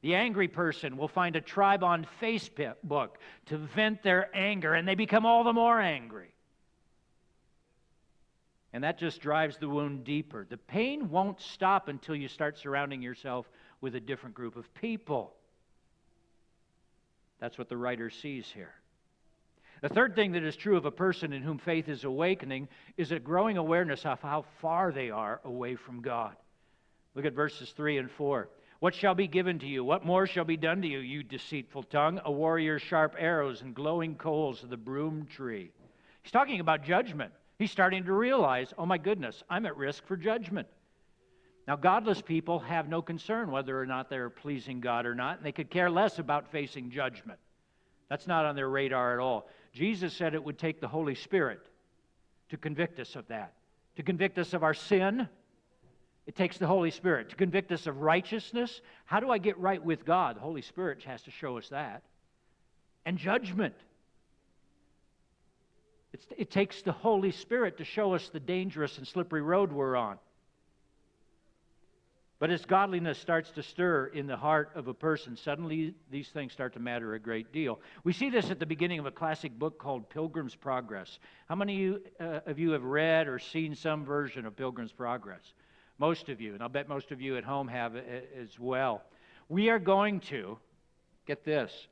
The 0.00 0.14
angry 0.14 0.48
person 0.48 0.96
will 0.96 1.08
find 1.08 1.34
a 1.34 1.40
tribe 1.40 1.82
on 1.82 2.06
Facebook 2.22 3.08
to 3.46 3.58
vent 3.58 4.02
their 4.02 4.34
anger, 4.34 4.74
and 4.74 4.86
they 4.86 4.94
become 4.94 5.26
all 5.26 5.42
the 5.42 5.52
more 5.52 5.80
angry. 5.80 6.32
And 8.72 8.84
that 8.84 8.98
just 8.98 9.20
drives 9.20 9.56
the 9.56 9.68
wound 9.68 10.04
deeper. 10.04 10.46
The 10.48 10.58
pain 10.58 11.10
won't 11.10 11.40
stop 11.40 11.88
until 11.88 12.14
you 12.14 12.28
start 12.28 12.58
surrounding 12.58 13.00
yourself 13.00 13.48
with 13.80 13.94
a 13.94 14.00
different 14.00 14.34
group 14.34 14.56
of 14.56 14.72
people. 14.74 15.32
That's 17.40 17.56
what 17.56 17.68
the 17.68 17.76
writer 17.76 18.10
sees 18.10 18.50
here. 18.50 18.74
The 19.80 19.88
third 19.88 20.14
thing 20.14 20.32
that 20.32 20.42
is 20.42 20.56
true 20.56 20.76
of 20.76 20.86
a 20.86 20.90
person 20.90 21.32
in 21.32 21.42
whom 21.42 21.58
faith 21.58 21.88
is 21.88 22.04
awakening 22.04 22.68
is 22.96 23.12
a 23.12 23.20
growing 23.20 23.56
awareness 23.56 24.04
of 24.04 24.20
how 24.20 24.44
far 24.60 24.90
they 24.90 25.10
are 25.10 25.40
away 25.44 25.76
from 25.76 26.02
God. 26.02 26.34
Look 27.14 27.24
at 27.24 27.32
verses 27.32 27.70
3 27.76 27.98
and 27.98 28.10
4. 28.10 28.48
What 28.80 28.94
shall 28.94 29.14
be 29.14 29.28
given 29.28 29.58
to 29.60 29.66
you? 29.66 29.84
What 29.84 30.04
more 30.04 30.26
shall 30.26 30.44
be 30.44 30.56
done 30.56 30.82
to 30.82 30.88
you, 30.88 30.98
you 30.98 31.22
deceitful 31.22 31.84
tongue? 31.84 32.20
A 32.24 32.30
warrior's 32.30 32.82
sharp 32.82 33.14
arrows 33.18 33.62
and 33.62 33.74
glowing 33.74 34.14
coals 34.14 34.62
of 34.62 34.70
the 34.70 34.76
broom 34.76 35.26
tree. 35.26 35.70
He's 36.22 36.32
talking 36.32 36.60
about 36.60 36.84
judgment. 36.84 37.32
He's 37.58 37.72
starting 37.72 38.04
to 38.04 38.12
realize, 38.12 38.72
oh 38.78 38.86
my 38.86 38.98
goodness, 38.98 39.42
I'm 39.50 39.66
at 39.66 39.76
risk 39.76 40.06
for 40.06 40.16
judgment. 40.16 40.68
Now, 41.66 41.76
godless 41.76 42.22
people 42.22 42.60
have 42.60 42.88
no 42.88 43.02
concern 43.02 43.50
whether 43.50 43.78
or 43.78 43.84
not 43.84 44.08
they're 44.08 44.30
pleasing 44.30 44.80
God 44.80 45.04
or 45.04 45.14
not, 45.14 45.38
and 45.38 45.44
they 45.44 45.52
could 45.52 45.68
care 45.68 45.90
less 45.90 46.18
about 46.18 46.50
facing 46.50 46.90
judgment. 46.90 47.38
That's 48.08 48.26
not 48.26 48.46
on 48.46 48.56
their 48.56 48.70
radar 48.70 49.12
at 49.12 49.18
all. 49.18 49.48
Jesus 49.72 50.14
said 50.14 50.34
it 50.34 50.42
would 50.42 50.58
take 50.58 50.80
the 50.80 50.88
Holy 50.88 51.14
Spirit 51.14 51.60
to 52.48 52.56
convict 52.56 52.98
us 53.00 53.16
of 53.16 53.28
that, 53.28 53.52
to 53.96 54.02
convict 54.02 54.38
us 54.38 54.54
of 54.54 54.62
our 54.62 54.72
sin. 54.72 55.28
It 56.26 56.36
takes 56.36 56.58
the 56.58 56.66
Holy 56.66 56.90
Spirit 56.90 57.28
to 57.30 57.36
convict 57.36 57.70
us 57.72 57.86
of 57.86 58.00
righteousness. 58.00 58.80
How 59.04 59.20
do 59.20 59.30
I 59.30 59.38
get 59.38 59.58
right 59.58 59.82
with 59.82 60.06
God? 60.06 60.36
The 60.36 60.40
Holy 60.40 60.62
Spirit 60.62 61.02
has 61.04 61.22
to 61.22 61.30
show 61.30 61.58
us 61.58 61.68
that. 61.68 62.02
And 63.04 63.18
judgment. 63.18 63.74
It's, 66.18 66.26
it 66.36 66.50
takes 66.50 66.82
the 66.82 66.92
Holy 66.92 67.30
Spirit 67.30 67.78
to 67.78 67.84
show 67.84 68.14
us 68.14 68.28
the 68.28 68.40
dangerous 68.40 68.98
and 68.98 69.06
slippery 69.06 69.42
road 69.42 69.72
we're 69.72 69.96
on. 69.96 70.18
But 72.40 72.50
as 72.50 72.64
godliness 72.64 73.18
starts 73.18 73.50
to 73.52 73.62
stir 73.62 74.06
in 74.06 74.26
the 74.26 74.36
heart 74.36 74.70
of 74.76 74.86
a 74.86 74.94
person, 74.94 75.36
suddenly 75.36 75.94
these 76.10 76.28
things 76.28 76.52
start 76.52 76.72
to 76.74 76.80
matter 76.80 77.14
a 77.14 77.18
great 77.18 77.52
deal. 77.52 77.80
We 78.04 78.12
see 78.12 78.30
this 78.30 78.50
at 78.50 78.60
the 78.60 78.66
beginning 78.66 79.00
of 79.00 79.06
a 79.06 79.10
classic 79.10 79.58
book 79.58 79.78
called 79.78 80.08
Pilgrim's 80.08 80.54
Progress. 80.54 81.18
How 81.48 81.56
many 81.56 81.74
of 81.74 81.80
you, 81.80 82.00
uh, 82.20 82.40
of 82.46 82.58
you 82.58 82.70
have 82.72 82.84
read 82.84 83.26
or 83.26 83.40
seen 83.40 83.74
some 83.74 84.04
version 84.04 84.46
of 84.46 84.56
Pilgrim's 84.56 84.92
Progress? 84.92 85.52
Most 85.98 86.28
of 86.28 86.40
you, 86.40 86.54
and 86.54 86.62
I'll 86.62 86.68
bet 86.68 86.88
most 86.88 87.10
of 87.10 87.20
you 87.20 87.36
at 87.36 87.44
home 87.44 87.66
have 87.66 87.96
as 87.96 88.58
well. 88.58 89.02
We 89.48 89.68
are 89.70 89.80
going 89.80 90.20
to, 90.20 90.58
get 91.26 91.44
this, 91.44 91.88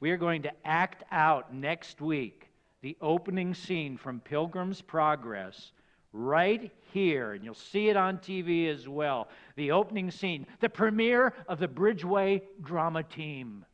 we 0.00 0.10
are 0.10 0.16
going 0.16 0.42
to 0.42 0.52
act 0.64 1.04
out 1.12 1.54
next 1.54 2.00
week 2.00 2.43
the 2.84 2.96
opening 3.00 3.54
scene 3.54 3.96
from 3.96 4.20
Pilgrim's 4.20 4.82
Progress 4.82 5.72
right 6.12 6.70
here, 6.92 7.32
and 7.32 7.42
you'll 7.42 7.54
see 7.54 7.88
it 7.88 7.96
on 7.96 8.18
TV 8.18 8.70
as 8.70 8.86
well. 8.86 9.28
The 9.56 9.70
opening 9.70 10.10
scene, 10.10 10.46
the 10.60 10.68
premiere 10.68 11.32
of 11.48 11.58
the 11.58 11.66
Bridgeway 11.66 12.42
drama 12.62 13.02
team. 13.02 13.64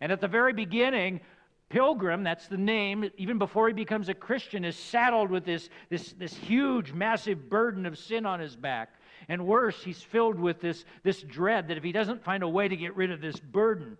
And 0.00 0.12
at 0.12 0.20
the 0.20 0.28
very 0.28 0.52
beginning, 0.52 1.22
Pilgrim, 1.70 2.22
that's 2.22 2.46
the 2.46 2.56
name, 2.56 3.10
even 3.16 3.38
before 3.38 3.66
he 3.66 3.74
becomes 3.74 4.08
a 4.08 4.14
Christian, 4.14 4.64
is 4.64 4.76
saddled 4.76 5.32
with 5.32 5.44
this, 5.44 5.68
this, 5.90 6.12
this 6.12 6.36
huge, 6.36 6.92
massive 6.92 7.50
burden 7.50 7.84
of 7.84 7.98
sin 7.98 8.24
on 8.26 8.38
his 8.38 8.54
back. 8.54 8.90
And 9.28 9.44
worse, 9.44 9.82
he's 9.82 10.00
filled 10.00 10.38
with 10.38 10.60
this, 10.60 10.84
this 11.02 11.20
dread 11.22 11.66
that 11.66 11.78
if 11.78 11.82
he 11.82 11.90
doesn't 11.90 12.22
find 12.22 12.44
a 12.44 12.48
way 12.48 12.68
to 12.68 12.76
get 12.76 12.94
rid 12.94 13.10
of 13.10 13.20
this 13.20 13.40
burden, 13.40 13.98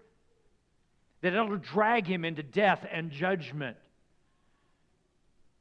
that 1.22 1.32
it'll 1.32 1.56
drag 1.56 2.06
him 2.06 2.24
into 2.24 2.42
death 2.42 2.84
and 2.90 3.10
judgment. 3.10 3.76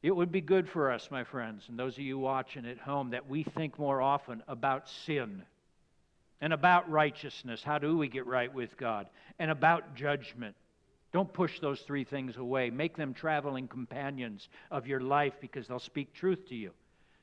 It 0.02 0.14
would 0.14 0.32
be 0.32 0.40
good 0.40 0.68
for 0.68 0.90
us, 0.90 1.08
my 1.10 1.22
friends, 1.24 1.64
and 1.68 1.78
those 1.78 1.94
of 1.94 2.02
you 2.02 2.18
watching 2.18 2.66
at 2.66 2.78
home, 2.78 3.10
that 3.10 3.28
we 3.28 3.44
think 3.44 3.78
more 3.78 4.02
often 4.02 4.42
about 4.48 4.88
sin 4.88 5.42
and 6.40 6.52
about 6.52 6.90
righteousness. 6.90 7.62
How 7.62 7.78
do 7.78 7.96
we 7.96 8.08
get 8.08 8.26
right 8.26 8.52
with 8.52 8.76
God? 8.76 9.06
And 9.38 9.50
about 9.50 9.94
judgment. 9.94 10.56
Don't 11.12 11.32
push 11.32 11.60
those 11.60 11.80
three 11.82 12.04
things 12.04 12.36
away. 12.36 12.70
Make 12.70 12.96
them 12.96 13.14
traveling 13.14 13.68
companions 13.68 14.48
of 14.70 14.88
your 14.88 15.00
life 15.00 15.34
because 15.40 15.68
they'll 15.68 15.78
speak 15.78 16.12
truth 16.12 16.48
to 16.48 16.56
you 16.56 16.72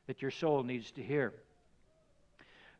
that 0.08 0.22
your 0.22 0.32
soul 0.32 0.64
needs 0.64 0.92
to 0.92 1.04
hear. 1.04 1.34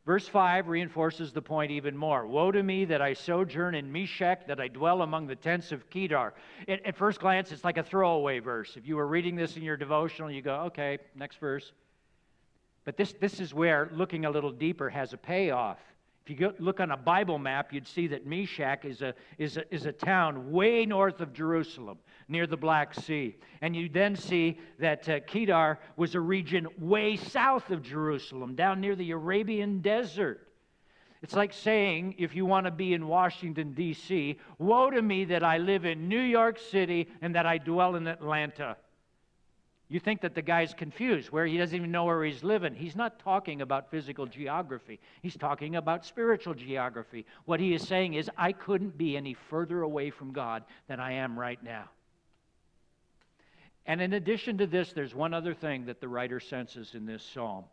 Verse 0.06 0.26
5 0.26 0.68
reinforces 0.68 1.32
the 1.32 1.42
point 1.42 1.70
even 1.70 1.94
more. 1.96 2.26
Woe 2.26 2.50
to 2.50 2.62
me 2.62 2.86
that 2.86 3.02
I 3.02 3.12
sojourn 3.12 3.74
in 3.74 3.92
Meshech, 3.92 4.46
that 4.46 4.58
I 4.58 4.68
dwell 4.68 5.02
among 5.02 5.26
the 5.26 5.36
tents 5.36 5.72
of 5.72 5.90
Kedar. 5.90 6.32
At, 6.66 6.86
at, 6.86 6.96
first 6.96 7.20
glance, 7.20 7.52
it's 7.52 7.64
like 7.64 7.76
a 7.76 7.82
throwaway 7.82 8.38
verse. 8.38 8.76
If 8.76 8.88
you 8.88 8.96
were 8.96 9.06
reading 9.06 9.36
this 9.36 9.56
in 9.56 9.62
your 9.62 9.76
devotional, 9.76 10.30
you 10.30 10.40
go, 10.40 10.54
okay, 10.66 10.98
next 11.14 11.36
verse. 11.38 11.72
But 12.84 12.96
this, 12.96 13.12
this 13.20 13.40
is 13.40 13.52
where 13.52 13.90
looking 13.92 14.24
a 14.24 14.30
little 14.30 14.52
deeper 14.52 14.88
has 14.88 15.12
a 15.12 15.18
payoff. 15.18 15.78
If 16.22 16.30
you 16.30 16.36
go, 16.36 16.52
look 16.58 16.80
on 16.80 16.90
a 16.90 16.96
Bible 16.96 17.38
map, 17.38 17.72
you'd 17.72 17.88
see 17.88 18.06
that 18.08 18.26
Meshech 18.26 18.84
is 18.84 19.02
a, 19.02 19.14
is, 19.38 19.56
a, 19.56 19.74
is 19.74 19.86
a 19.86 19.92
town 19.92 20.52
way 20.52 20.84
north 20.84 21.20
of 21.20 21.32
Jerusalem, 21.32 21.98
near 22.28 22.46
the 22.46 22.56
Black 22.56 22.94
Sea. 22.94 23.36
And 23.62 23.74
you 23.74 23.88
then 23.88 24.14
see 24.14 24.58
that 24.78 25.08
uh, 25.08 25.20
Kedar 25.20 25.78
was 25.96 26.14
a 26.14 26.20
region 26.20 26.68
way 26.78 27.16
south 27.16 27.70
of 27.70 27.82
Jerusalem, 27.82 28.54
down 28.54 28.80
near 28.80 28.94
the 28.94 29.10
Arabian 29.12 29.80
desert. 29.80 30.46
It's 31.22 31.34
like 31.34 31.52
saying, 31.52 32.14
if 32.18 32.34
you 32.34 32.46
want 32.46 32.64
to 32.64 32.70
be 32.70 32.94
in 32.94 33.06
Washington, 33.06 33.74
D.C., 33.74 34.38
woe 34.58 34.90
to 34.90 35.02
me 35.02 35.24
that 35.26 35.44
I 35.44 35.58
live 35.58 35.84
in 35.84 36.08
New 36.08 36.20
York 36.20 36.58
City 36.58 37.08
and 37.20 37.34
that 37.34 37.44
I 37.44 37.58
dwell 37.58 37.96
in 37.96 38.06
Atlanta. 38.06 38.76
You 39.90 39.98
think 39.98 40.20
that 40.20 40.36
the 40.36 40.42
guy's 40.42 40.72
confused, 40.72 41.30
where 41.30 41.44
he 41.44 41.58
doesn't 41.58 41.76
even 41.76 41.90
know 41.90 42.04
where 42.04 42.24
he's 42.24 42.44
living. 42.44 42.76
He's 42.76 42.94
not 42.94 43.18
talking 43.18 43.60
about 43.60 43.90
physical 43.90 44.24
geography, 44.24 45.00
he's 45.20 45.36
talking 45.36 45.74
about 45.74 46.06
spiritual 46.06 46.54
geography. 46.54 47.26
What 47.44 47.58
he 47.58 47.74
is 47.74 47.86
saying 47.86 48.14
is, 48.14 48.30
I 48.38 48.52
couldn't 48.52 48.96
be 48.96 49.16
any 49.16 49.34
further 49.34 49.82
away 49.82 50.10
from 50.10 50.32
God 50.32 50.62
than 50.86 51.00
I 51.00 51.14
am 51.14 51.36
right 51.36 51.60
now. 51.62 51.90
And 53.84 54.00
in 54.00 54.12
addition 54.12 54.58
to 54.58 54.66
this, 54.68 54.92
there's 54.92 55.14
one 55.14 55.34
other 55.34 55.54
thing 55.54 55.86
that 55.86 56.00
the 56.00 56.08
writer 56.08 56.38
senses 56.38 56.94
in 56.94 57.04
this 57.04 57.24
psalm. 57.24 57.64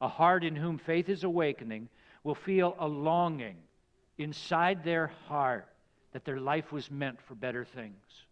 A 0.00 0.08
heart 0.08 0.42
in 0.42 0.56
whom 0.56 0.76
faith 0.76 1.08
is 1.08 1.22
awakening 1.22 1.88
will 2.24 2.34
feel 2.34 2.74
a 2.80 2.88
longing 2.88 3.56
inside 4.18 4.82
their 4.82 5.12
heart 5.28 5.68
that 6.12 6.24
their 6.24 6.40
life 6.40 6.72
was 6.72 6.90
meant 6.90 7.20
for 7.20 7.36
better 7.36 7.64
things. 7.64 8.24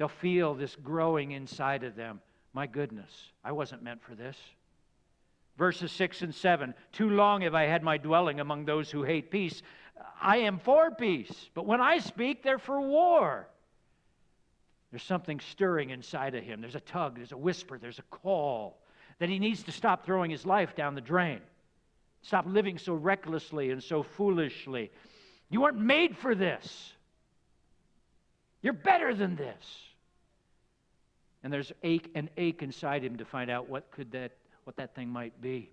They'll 0.00 0.08
feel 0.08 0.54
this 0.54 0.76
growing 0.76 1.32
inside 1.32 1.84
of 1.84 1.94
them. 1.94 2.22
My 2.54 2.66
goodness, 2.66 3.12
I 3.44 3.52
wasn't 3.52 3.82
meant 3.82 4.02
for 4.02 4.14
this. 4.14 4.34
Verses 5.58 5.92
6 5.92 6.22
and 6.22 6.34
7 6.34 6.72
Too 6.90 7.10
long 7.10 7.42
have 7.42 7.54
I 7.54 7.64
had 7.64 7.82
my 7.82 7.98
dwelling 7.98 8.40
among 8.40 8.64
those 8.64 8.90
who 8.90 9.02
hate 9.02 9.30
peace. 9.30 9.62
I 10.18 10.38
am 10.38 10.58
for 10.58 10.90
peace, 10.90 11.50
but 11.52 11.66
when 11.66 11.82
I 11.82 11.98
speak, 11.98 12.42
they're 12.42 12.58
for 12.58 12.80
war. 12.80 13.46
There's 14.90 15.02
something 15.02 15.38
stirring 15.38 15.90
inside 15.90 16.34
of 16.34 16.44
him. 16.44 16.62
There's 16.62 16.76
a 16.76 16.80
tug, 16.80 17.16
there's 17.16 17.32
a 17.32 17.36
whisper, 17.36 17.76
there's 17.76 17.98
a 17.98 18.16
call 18.16 18.78
that 19.18 19.28
he 19.28 19.38
needs 19.38 19.64
to 19.64 19.70
stop 19.70 20.06
throwing 20.06 20.30
his 20.30 20.46
life 20.46 20.74
down 20.74 20.94
the 20.94 21.02
drain. 21.02 21.40
Stop 22.22 22.46
living 22.48 22.78
so 22.78 22.94
recklessly 22.94 23.70
and 23.70 23.82
so 23.82 24.02
foolishly. 24.02 24.90
You 25.50 25.60
weren't 25.60 25.78
made 25.78 26.16
for 26.16 26.34
this. 26.34 26.94
You're 28.62 28.72
better 28.72 29.14
than 29.14 29.36
this. 29.36 29.89
And 31.42 31.52
there's 31.52 31.72
ache 31.82 32.10
and 32.14 32.28
ache 32.36 32.62
inside 32.62 33.02
him 33.02 33.16
to 33.16 33.24
find 33.24 33.50
out 33.50 33.68
what 33.68 33.90
could 33.90 34.12
that 34.12 34.32
what 34.64 34.76
that 34.76 34.94
thing 34.94 35.08
might 35.08 35.40
be. 35.40 35.70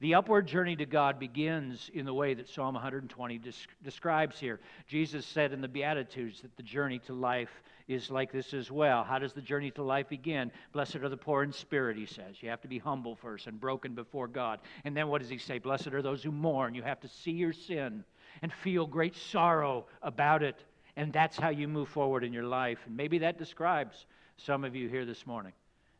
The 0.00 0.14
upward 0.14 0.48
journey 0.48 0.74
to 0.76 0.84
God 0.84 1.20
begins 1.20 1.88
in 1.94 2.04
the 2.04 2.12
way 2.12 2.34
that 2.34 2.48
Psalm 2.48 2.74
120 2.74 3.40
describes 3.84 4.40
here. 4.40 4.58
Jesus 4.88 5.24
said 5.24 5.52
in 5.52 5.60
the 5.60 5.68
Beatitudes 5.68 6.40
that 6.40 6.56
the 6.56 6.62
journey 6.64 6.98
to 7.06 7.12
life 7.12 7.62
is 7.86 8.10
like 8.10 8.32
this 8.32 8.52
as 8.52 8.68
well. 8.68 9.04
How 9.04 9.20
does 9.20 9.32
the 9.32 9.40
journey 9.40 9.70
to 9.70 9.82
life 9.84 10.08
begin? 10.08 10.50
Blessed 10.72 10.96
are 10.96 11.08
the 11.08 11.16
poor 11.16 11.44
in 11.44 11.52
spirit, 11.52 11.96
he 11.96 12.06
says. 12.06 12.42
You 12.42 12.48
have 12.48 12.60
to 12.62 12.68
be 12.68 12.78
humble 12.78 13.14
first 13.14 13.46
and 13.46 13.60
broken 13.60 13.94
before 13.94 14.26
God. 14.26 14.58
And 14.84 14.96
then 14.96 15.06
what 15.06 15.20
does 15.20 15.30
he 15.30 15.38
say? 15.38 15.58
Blessed 15.58 15.88
are 15.88 16.02
those 16.02 16.24
who 16.24 16.32
mourn. 16.32 16.74
You 16.74 16.82
have 16.82 17.00
to 17.00 17.08
see 17.08 17.30
your 17.30 17.52
sin 17.52 18.02
and 18.42 18.52
feel 18.52 18.86
great 18.88 19.14
sorrow 19.14 19.86
about 20.02 20.42
it. 20.42 20.64
And 20.96 21.12
that's 21.12 21.36
how 21.36 21.50
you 21.50 21.68
move 21.68 21.88
forward 21.88 22.24
in 22.24 22.32
your 22.32 22.44
life. 22.44 22.80
And 22.86 22.96
maybe 22.96 23.18
that 23.18 23.38
describes 23.38 24.06
some 24.44 24.64
of 24.64 24.74
you 24.74 24.88
here 24.88 25.04
this 25.04 25.26
morning. 25.26 25.52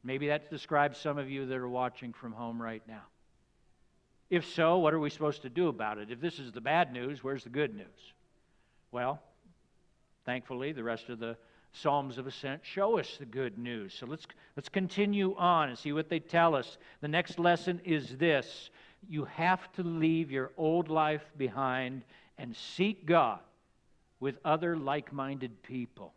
Maybe 0.04 0.28
that 0.28 0.50
describes 0.50 0.98
some 0.98 1.18
of 1.18 1.30
you 1.30 1.46
that 1.46 1.56
are 1.56 1.68
watching 1.68 2.12
from 2.12 2.32
home 2.32 2.60
right 2.60 2.82
now. 2.88 3.02
If 4.30 4.46
so, 4.46 4.78
what 4.78 4.94
are 4.94 4.98
we 4.98 5.10
supposed 5.10 5.42
to 5.42 5.50
do 5.50 5.68
about 5.68 5.98
it? 5.98 6.10
If 6.10 6.20
this 6.20 6.38
is 6.38 6.52
the 6.52 6.60
bad 6.60 6.92
news, 6.92 7.22
where's 7.22 7.44
the 7.44 7.50
good 7.50 7.74
news? 7.74 8.12
Well, 8.90 9.20
thankfully, 10.24 10.72
the 10.72 10.82
rest 10.82 11.08
of 11.08 11.18
the 11.18 11.36
Psalms 11.72 12.18
of 12.18 12.26
Ascent 12.26 12.62
show 12.64 12.98
us 12.98 13.16
the 13.18 13.24
good 13.24 13.58
news. 13.58 13.94
So 13.94 14.06
let's, 14.06 14.26
let's 14.56 14.68
continue 14.68 15.34
on 15.36 15.68
and 15.68 15.78
see 15.78 15.92
what 15.92 16.08
they 16.08 16.18
tell 16.18 16.54
us. 16.54 16.78
The 17.00 17.08
next 17.08 17.38
lesson 17.38 17.80
is 17.84 18.16
this 18.16 18.70
you 19.08 19.24
have 19.24 19.72
to 19.72 19.82
leave 19.82 20.30
your 20.30 20.52
old 20.56 20.88
life 20.88 21.24
behind 21.36 22.04
and 22.38 22.54
seek 22.56 23.04
God 23.06 23.40
with 24.20 24.36
other 24.44 24.76
like 24.76 25.12
minded 25.12 25.62
people. 25.62 26.14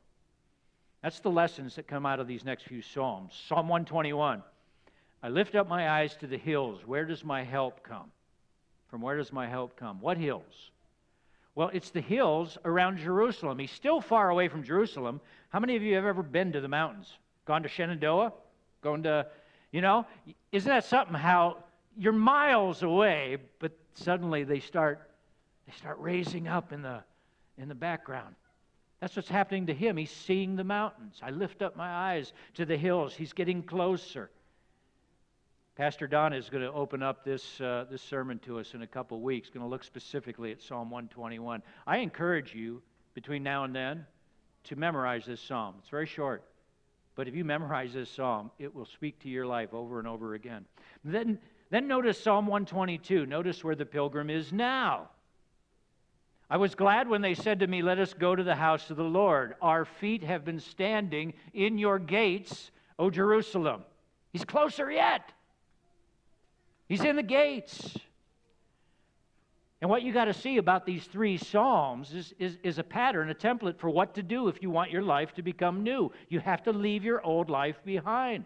That's 1.05 1.19
the 1.19 1.29
lessons 1.29 1.75
that 1.75 1.85
come 1.87 2.03
out 2.03 2.19
of 2.19 2.25
these 2.25 2.43
next 2.43 2.63
few 2.63 2.81
Psalms. 2.81 3.39
Psalm 3.47 3.67
121. 3.67 4.41
I 5.21 5.29
lift 5.29 5.53
up 5.53 5.67
my 5.67 5.87
eyes 5.87 6.15
to 6.15 6.25
the 6.25 6.35
hills. 6.35 6.81
Where 6.83 7.05
does 7.05 7.23
my 7.23 7.43
help 7.43 7.83
come? 7.83 8.11
From 8.87 9.03
where 9.03 9.15
does 9.15 9.31
my 9.31 9.47
help 9.47 9.77
come? 9.77 10.01
What 10.01 10.17
hills? 10.17 10.71
Well, 11.53 11.69
it's 11.73 11.91
the 11.91 12.01
hills 12.01 12.57
around 12.65 12.97
Jerusalem. 12.97 13.59
He's 13.59 13.69
still 13.69 14.01
far 14.01 14.31
away 14.31 14.47
from 14.47 14.63
Jerusalem. 14.63 15.21
How 15.49 15.59
many 15.59 15.75
of 15.75 15.83
you 15.83 15.93
have 15.93 16.05
ever 16.05 16.23
been 16.23 16.51
to 16.53 16.59
the 16.59 16.67
mountains? 16.67 17.19
Gone 17.45 17.61
to 17.61 17.69
Shenandoah? 17.69 18.33
Going 18.81 19.03
to, 19.03 19.27
you 19.71 19.81
know, 19.81 20.07
isn't 20.51 20.67
that 20.67 20.85
something 20.85 21.13
how 21.13 21.65
you're 21.95 22.13
miles 22.13 22.81
away, 22.81 23.37
but 23.59 23.73
suddenly 23.93 24.43
they 24.43 24.59
start 24.59 25.07
they 25.67 25.73
start 25.77 25.99
raising 25.99 26.47
up 26.47 26.73
in 26.73 26.81
the 26.81 27.03
in 27.59 27.69
the 27.69 27.75
background. 27.75 28.33
That's 29.05 29.17
what's 29.17 29.29
happening 29.29 29.67
to 29.67 29.73
him. 29.75 29.97
He's 29.97 30.09
seeing 30.09 30.55
the 30.55 30.63
mountains. 30.63 31.19
I 31.21 31.29
lift 31.29 31.61
up 31.61 31.75
my 31.75 31.87
eyes 31.87 32.33
to 32.55 32.65
the 32.65 32.75
hills. 32.75 33.13
He's 33.13 33.33
getting 33.33 33.61
closer. 33.61 34.31
Pastor 35.75 36.07
Don 36.07 36.33
is 36.33 36.49
going 36.49 36.63
to 36.63 36.71
open 36.71 37.03
up 37.03 37.23
this, 37.23 37.61
uh, 37.61 37.85
this 37.87 38.01
sermon 38.01 38.39
to 38.39 38.57
us 38.57 38.73
in 38.73 38.81
a 38.81 38.87
couple 38.87 39.21
weeks, 39.21 39.51
going 39.51 39.63
to 39.63 39.69
look 39.69 39.83
specifically 39.83 40.51
at 40.51 40.59
Psalm 40.59 40.89
121. 40.89 41.61
I 41.85 41.97
encourage 41.97 42.55
you, 42.55 42.81
between 43.13 43.43
now 43.43 43.63
and 43.63 43.75
then, 43.75 44.07
to 44.63 44.75
memorize 44.75 45.27
this 45.27 45.39
psalm. 45.39 45.75
It's 45.77 45.89
very 45.89 46.07
short. 46.07 46.43
But 47.13 47.27
if 47.27 47.35
you 47.35 47.45
memorize 47.45 47.93
this 47.93 48.09
psalm, 48.09 48.49
it 48.57 48.73
will 48.73 48.87
speak 48.87 49.19
to 49.19 49.29
your 49.29 49.45
life 49.45 49.71
over 49.71 49.99
and 49.99 50.07
over 50.07 50.33
again. 50.33 50.65
Then, 51.03 51.37
then 51.69 51.87
notice 51.87 52.19
Psalm 52.19 52.47
122. 52.47 53.27
Notice 53.27 53.63
where 53.63 53.75
the 53.75 53.85
pilgrim 53.85 54.31
is 54.31 54.51
now. 54.51 55.09
I 56.49 56.57
was 56.57 56.75
glad 56.75 57.07
when 57.07 57.21
they 57.21 57.33
said 57.33 57.59
to 57.59 57.67
me, 57.67 57.81
Let 57.81 57.99
us 57.99 58.13
go 58.13 58.35
to 58.35 58.43
the 58.43 58.55
house 58.55 58.89
of 58.89 58.97
the 58.97 59.03
Lord. 59.03 59.55
Our 59.61 59.85
feet 59.85 60.23
have 60.23 60.45
been 60.45 60.59
standing 60.59 61.33
in 61.53 61.77
your 61.77 61.97
gates, 61.97 62.71
O 62.99 63.09
Jerusalem. 63.09 63.83
He's 64.31 64.45
closer 64.45 64.91
yet. 64.91 65.31
He's 66.87 67.03
in 67.03 67.15
the 67.15 67.23
gates. 67.23 67.97
And 69.81 69.89
what 69.89 70.03
you 70.03 70.13
got 70.13 70.25
to 70.25 70.33
see 70.33 70.57
about 70.57 70.85
these 70.85 71.03
three 71.05 71.37
Psalms 71.37 72.13
is, 72.13 72.33
is, 72.39 72.57
is, 72.63 72.79
a 72.79 72.83
pattern, 72.83 73.29
a 73.29 73.35
template 73.35 73.77
for 73.77 73.89
what 73.89 74.15
to 74.15 74.23
do 74.23 74.47
if 74.47 74.61
you 74.61 74.69
want 74.69 74.89
your 74.89 75.01
life 75.01 75.33
to 75.33 75.41
become 75.41 75.83
new. 75.83 76.11
You 76.29 76.39
have 76.39 76.63
to 76.63 76.71
leave 76.71 77.03
your 77.03 77.23
old 77.23 77.49
life 77.49 77.77
behind. 77.85 78.45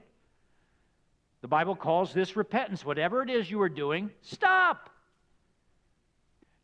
The 1.42 1.48
Bible 1.48 1.76
calls 1.76 2.14
this 2.14 2.36
repentance. 2.36 2.84
Whatever 2.84 3.22
it 3.22 3.30
is 3.30 3.50
you 3.50 3.62
are 3.62 3.70
doing, 3.70 4.10
stop. 4.22 4.90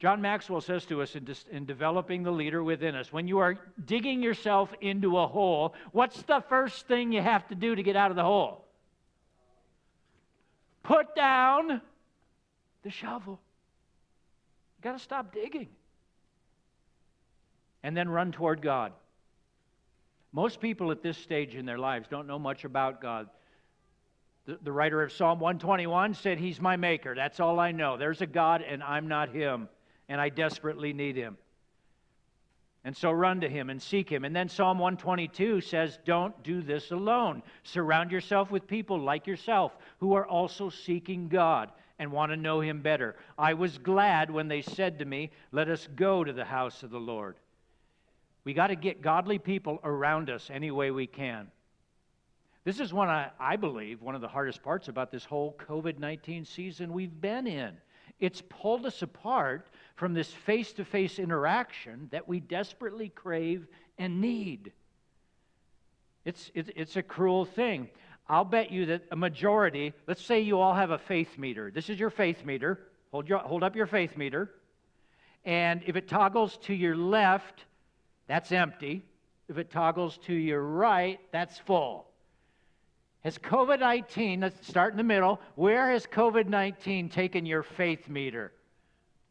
John 0.05 0.21
Maxwell 0.21 0.61
says 0.61 0.85
to 0.85 1.01
us 1.01 1.15
in, 1.15 1.27
in 1.49 1.65
developing 1.65 2.21
the 2.21 2.29
leader 2.29 2.63
within 2.63 2.93
us 2.93 3.11
when 3.11 3.27
you 3.27 3.39
are 3.39 3.57
digging 3.87 4.21
yourself 4.21 4.71
into 4.79 5.17
a 5.17 5.25
hole, 5.25 5.73
what's 5.93 6.21
the 6.21 6.43
first 6.47 6.87
thing 6.87 7.11
you 7.11 7.23
have 7.23 7.47
to 7.47 7.55
do 7.55 7.73
to 7.73 7.81
get 7.81 7.95
out 7.95 8.11
of 8.11 8.15
the 8.15 8.23
hole? 8.23 8.63
Put 10.83 11.15
down 11.15 11.81
the 12.83 12.91
shovel. 12.91 13.39
You 14.77 14.83
got 14.83 14.91
to 14.91 15.03
stop 15.03 15.33
digging. 15.33 15.69
And 17.81 17.97
then 17.97 18.07
run 18.07 18.31
toward 18.31 18.61
God. 18.61 18.93
Most 20.31 20.61
people 20.61 20.91
at 20.91 21.01
this 21.01 21.17
stage 21.17 21.55
in 21.55 21.65
their 21.65 21.79
lives 21.79 22.07
don't 22.07 22.27
know 22.27 22.37
much 22.37 22.63
about 22.63 23.01
God. 23.01 23.27
The, 24.45 24.59
the 24.61 24.71
writer 24.71 25.01
of 25.01 25.11
Psalm 25.11 25.39
121 25.39 26.13
said, 26.13 26.37
He's 26.37 26.61
my 26.61 26.75
maker. 26.75 27.15
That's 27.15 27.39
all 27.39 27.59
I 27.59 27.71
know. 27.71 27.97
There's 27.97 28.21
a 28.21 28.27
God, 28.27 28.61
and 28.61 28.83
I'm 28.83 29.07
not 29.07 29.29
Him, 29.29 29.67
and 30.09 30.19
I 30.19 30.29
desperately 30.29 30.93
need 30.93 31.15
Him. 31.15 31.37
And 32.85 32.95
so 32.95 33.11
run 33.11 33.41
to 33.41 33.49
him 33.49 33.71
and 33.71 33.81
seek 33.81 34.07
him. 34.07 34.23
And 34.25 34.35
then 34.35 34.47
Psalm 34.47 34.77
122 34.77 35.59
says, 35.61 35.97
Don't 36.05 36.41
do 36.43 36.61
this 36.61 36.91
alone. 36.91 37.41
Surround 37.63 38.11
yourself 38.11 38.51
with 38.51 38.67
people 38.67 38.99
like 38.99 39.25
yourself 39.25 39.75
who 39.97 40.13
are 40.13 40.27
also 40.27 40.69
seeking 40.69 41.27
God 41.27 41.71
and 41.97 42.11
want 42.11 42.31
to 42.31 42.37
know 42.37 42.61
him 42.61 42.83
better. 42.83 43.15
I 43.39 43.55
was 43.55 43.79
glad 43.79 44.29
when 44.29 44.47
they 44.47 44.61
said 44.61 44.99
to 44.99 45.05
me, 45.05 45.31
Let 45.51 45.67
us 45.67 45.87
go 45.95 46.23
to 46.23 46.31
the 46.31 46.45
house 46.45 46.83
of 46.83 46.91
the 46.91 46.99
Lord. 46.99 47.37
We 48.43 48.53
got 48.53 48.67
to 48.67 48.75
get 48.75 49.01
godly 49.01 49.39
people 49.39 49.79
around 49.83 50.29
us 50.29 50.51
any 50.53 50.69
way 50.69 50.91
we 50.91 51.07
can. 51.07 51.47
This 52.65 52.79
is 52.79 52.93
one, 52.93 53.09
I, 53.09 53.31
I 53.39 53.55
believe, 53.55 54.03
one 54.03 54.13
of 54.13 54.21
the 54.21 54.27
hardest 54.27 54.61
parts 54.61 54.89
about 54.89 55.09
this 55.09 55.25
whole 55.25 55.57
COVID 55.67 55.97
19 55.97 56.45
season 56.45 56.93
we've 56.93 57.19
been 57.19 57.47
in. 57.47 57.75
It's 58.19 58.41
pulled 58.47 58.85
us 58.85 59.01
apart 59.01 59.69
from 59.95 60.13
this 60.13 60.29
face 60.29 60.73
to 60.73 60.85
face 60.85 61.19
interaction 61.19 62.09
that 62.11 62.27
we 62.27 62.39
desperately 62.39 63.09
crave 63.09 63.67
and 63.97 64.21
need. 64.21 64.71
It's, 66.25 66.51
it's, 66.55 66.95
a 66.95 67.03
cruel 67.03 67.45
thing. 67.45 67.87
I'll 68.27 68.45
bet 68.45 68.71
you 68.71 68.87
that 68.87 69.03
a 69.11 69.15
majority, 69.15 69.93
let's 70.07 70.23
say 70.23 70.41
you 70.41 70.59
all 70.59 70.73
have 70.73 70.89
a 70.89 70.97
faith 70.97 71.37
meter. 71.37 71.71
This 71.71 71.89
is 71.89 71.99
your 71.99 72.09
faith 72.09 72.43
meter. 72.43 72.79
Hold, 73.11 73.29
your, 73.29 73.39
hold 73.39 73.63
up 73.63 73.75
your 73.75 73.85
faith 73.85 74.17
meter. 74.17 74.51
And 75.45 75.83
if 75.85 75.95
it 75.95 76.07
toggles 76.07 76.57
to 76.63 76.73
your 76.73 76.95
left, 76.95 77.65
that's 78.27 78.51
empty. 78.51 79.05
If 79.47 79.59
it 79.59 79.69
toggles 79.69 80.17
to 80.25 80.33
your 80.33 80.63
right, 80.63 81.19
that's 81.31 81.59
full. 81.59 82.07
Has 83.23 83.37
COVID 83.37 83.79
19, 83.79 84.41
let's 84.41 84.67
start 84.67 84.93
in 84.93 84.97
the 84.97 85.03
middle, 85.03 85.39
where 85.55 85.91
has 85.91 86.07
COVID 86.07 86.47
19 86.47 87.09
taken 87.09 87.45
your 87.45 87.63
faith 87.63 88.09
meter? 88.09 88.51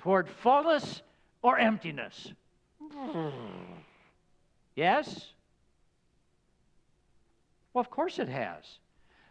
Toward 0.05 0.29
fullness 0.29 1.01
or 1.41 1.59
emptiness? 1.59 2.31
Hmm. 2.79 3.31
Yes? 4.77 5.33
Well, 7.73 7.81
of 7.81 7.91
course 7.91 8.19
it 8.19 8.29
has. 8.29 8.65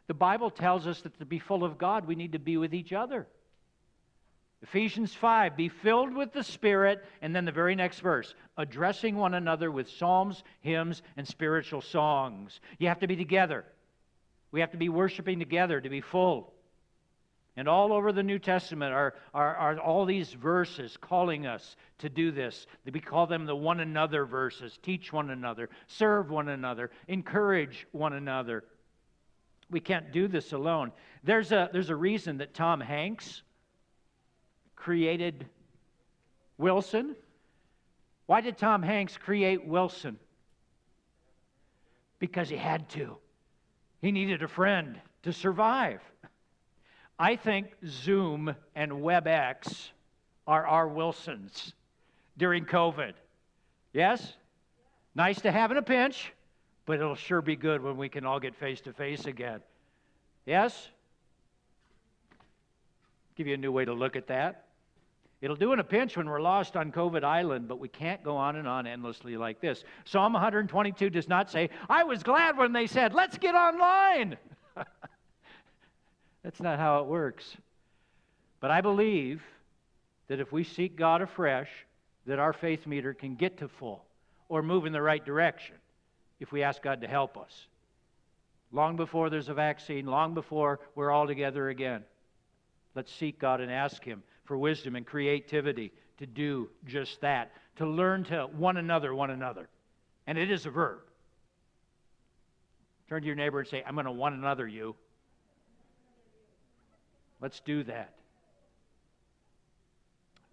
The 0.08 0.16
Bible 0.16 0.50
tells 0.50 0.88
us 0.88 1.00
that 1.02 1.20
to 1.20 1.26
be 1.26 1.38
full 1.38 1.64
of 1.64 1.78
God, 1.78 2.08
we 2.08 2.16
need 2.16 2.32
to 2.32 2.40
be 2.40 2.58
with 2.58 2.74
each 2.74 2.92
other. 2.92 3.28
Ephesians 4.64 5.14
5, 5.14 5.56
be 5.56 5.70
filled 5.70 6.16
with 6.16 6.34
the 6.34 6.44
Spirit, 6.44 7.06
and 7.22 7.36
then 7.36 7.46
the 7.46 7.52
very 7.52 7.76
next 7.76 8.00
verse, 8.00 8.34
addressing 8.58 9.16
one 9.16 9.36
another 9.36 9.70
with 9.70 9.88
psalms, 9.88 10.44
hymns, 10.62 11.04
and 11.18 11.28
spiritual 11.28 11.82
songs. 11.82 12.60
You 12.80 12.88
have 12.88 13.02
to 13.02 13.08
be 13.08 13.16
together. 13.16 13.64
We 14.52 14.62
have 14.62 14.72
to 14.72 14.78
be 14.78 14.90
worshiping 14.90 15.38
together 15.38 15.80
to 15.80 15.90
be 15.90 16.02
full. 16.02 16.52
And 17.56 17.68
all 17.68 17.94
over 17.94 18.12
the 18.12 18.24
New 18.24 18.39
Testament 18.39 18.94
are, 18.94 19.13
are, 19.34 19.56
are, 19.56 19.80
all 19.80 20.06
these 20.06 20.34
verses 20.34 20.98
calling 21.00 21.46
us 21.46 21.76
to 22.00 22.10
do 22.10 22.32
this. 22.32 22.66
We 22.92 23.00
call 23.00 23.28
them 23.28 23.46
the 23.46 23.56
one 23.56 23.80
another 23.80 24.26
verses. 24.26 24.80
Teach 24.82 25.13
one 25.13 25.30
another, 25.30 25.70
serve 25.88 26.32
one 26.32 26.50
another, 26.50 26.89
encourage 27.08 27.86
one 27.92 28.13
another. 28.13 28.63
We 29.70 29.80
can't 29.80 30.12
do 30.12 30.28
this 30.28 30.54
alone. 30.54 30.92
There's 31.24 31.52
a, 31.52 31.70
there's 31.72 31.92
a 31.92 31.96
reason 31.96 32.38
that 32.38 32.56
Tom 32.56 32.82
Hanks 32.82 33.44
created 34.76 35.46
Wilson. 36.58 37.16
Why 38.26 38.42
did 38.42 38.58
Tom 38.58 38.82
Hanks 38.82 39.16
create 39.16 39.68
Wilson? 39.68 40.18
Because 42.18 42.50
he 42.50 42.58
had 42.58 42.89
to. 42.89 43.18
He 44.02 44.12
needed 44.12 44.42
a 44.42 44.48
friend 44.48 45.00
to 45.22 45.32
survive. 45.32 46.02
I 47.19 47.36
think 47.36 47.67
Zoom 47.86 48.56
and 48.76 48.91
WebEx 48.91 49.89
are 50.47 50.65
our 50.65 50.88
Wilsons 50.88 51.73
during 52.38 52.65
COVID. 52.65 53.13
Yes? 53.93 54.34
Nice 55.15 55.41
to 55.41 55.52
have 55.52 55.71
in 55.71 55.78
a 55.78 55.82
pinch, 55.82 56.34
but 56.86 56.99
it'll 56.99 57.15
sure 57.15 57.41
be 57.41 57.56
good 57.56 57.82
when 57.82 57.97
we 57.97 58.10
can 58.10 58.26
all 58.26 58.39
get 58.39 58.56
face 58.56 58.82
to 58.82 58.93
face 58.93 59.26
again. 59.26 59.62
Yes? 60.45 60.89
Give 63.36 63.47
you 63.47 63.54
a 63.54 63.58
new 63.58 63.71
way 63.71 63.86
to 63.86 63.93
look 63.93 64.15
at 64.15 64.28
that. 64.28 64.65
It'll 65.41 65.56
do 65.56 65.73
in 65.73 65.80
a 65.80 65.84
pinch 65.84 66.15
when 66.15 66.30
we're 66.30 66.41
lost 66.41 66.78
on 66.78 66.91
COVID 66.91 67.23
Island, 67.23 67.67
but 67.67 67.78
we 67.78 67.89
can't 67.89 68.23
go 68.23 68.38
on 68.38 68.56
and 68.56 68.67
on 68.67 68.88
endlessly 68.88 69.36
like 69.36 69.60
this. 69.60 69.84
Psalm 70.06 70.34
122 70.34 71.10
does 71.10 71.28
not 71.28 71.52
say, 71.52 71.69
I 71.89 72.04
was 72.04 72.23
glad 72.23 72.58
when 72.58 72.71
they 72.71 72.88
said, 72.88 73.13
let's 73.13 73.38
get 73.38 73.54
online. 73.54 74.38
That's 76.43 76.62
not 76.62 76.79
how 76.79 76.99
it 76.99 77.08
works. 77.08 77.58
But 78.60 78.71
I 78.71 78.82
believe 78.82 79.43
that 80.27 80.39
if 80.39 80.51
we 80.51 80.63
seek 80.63 80.95
God 80.95 81.21
afresh, 81.21 81.69
that 82.25 82.39
our 82.39 82.53
faith 82.53 82.88
meter 82.88 83.13
can 83.13 83.36
get 83.36 83.58
to 83.58 83.67
full 83.67 84.06
or 84.49 84.62
move 84.62 84.86
in 84.86 84.93
the 84.93 85.01
right 85.01 85.23
direction 85.23 85.75
if 86.39 86.51
we 86.51 86.63
ask 86.63 86.82
God 86.82 87.01
to 87.01 87.08
help 87.08 87.38
us. 87.38 87.67
Long 88.71 88.95
before 88.95 89.29
there's 89.29 89.49
a 89.49 89.53
vaccine, 89.53 90.06
long 90.06 90.34
before 90.34 90.79
we're 90.95 91.12
all 91.12 91.27
together 91.27 91.69
again. 91.69 92.03
Let's 92.95 93.13
seek 93.13 93.39
God 93.39 93.62
and 93.62 93.71
ask 93.71 94.03
Him 94.03 94.23
for 94.45 94.58
wisdom 94.58 94.95
and 94.95 95.06
creativity 95.06 95.91
to 96.17 96.25
do 96.25 96.69
just 96.86 97.21
that, 97.21 97.51
to 97.77 97.86
learn 97.86 98.23
to 98.25 98.43
one 98.43 98.77
another, 98.77 99.13
one 99.13 99.29
another. 99.29 99.69
And 100.27 100.38
it 100.38 100.49
is 100.49 100.65
a 100.65 100.69
verb. 100.69 100.99
Turn 103.10 103.21
to 103.21 103.27
your 103.27 103.36
neighbor 103.36 103.60
and 103.60 103.67
say, 103.67 103.84
I'm 103.86 103.95
going 103.95 104.06
to 104.06 104.12
one 104.12 104.34
another 104.34 104.67
you. 104.67 104.95
Let's 107.43 107.60
do 107.60 107.84
that. 107.84 108.13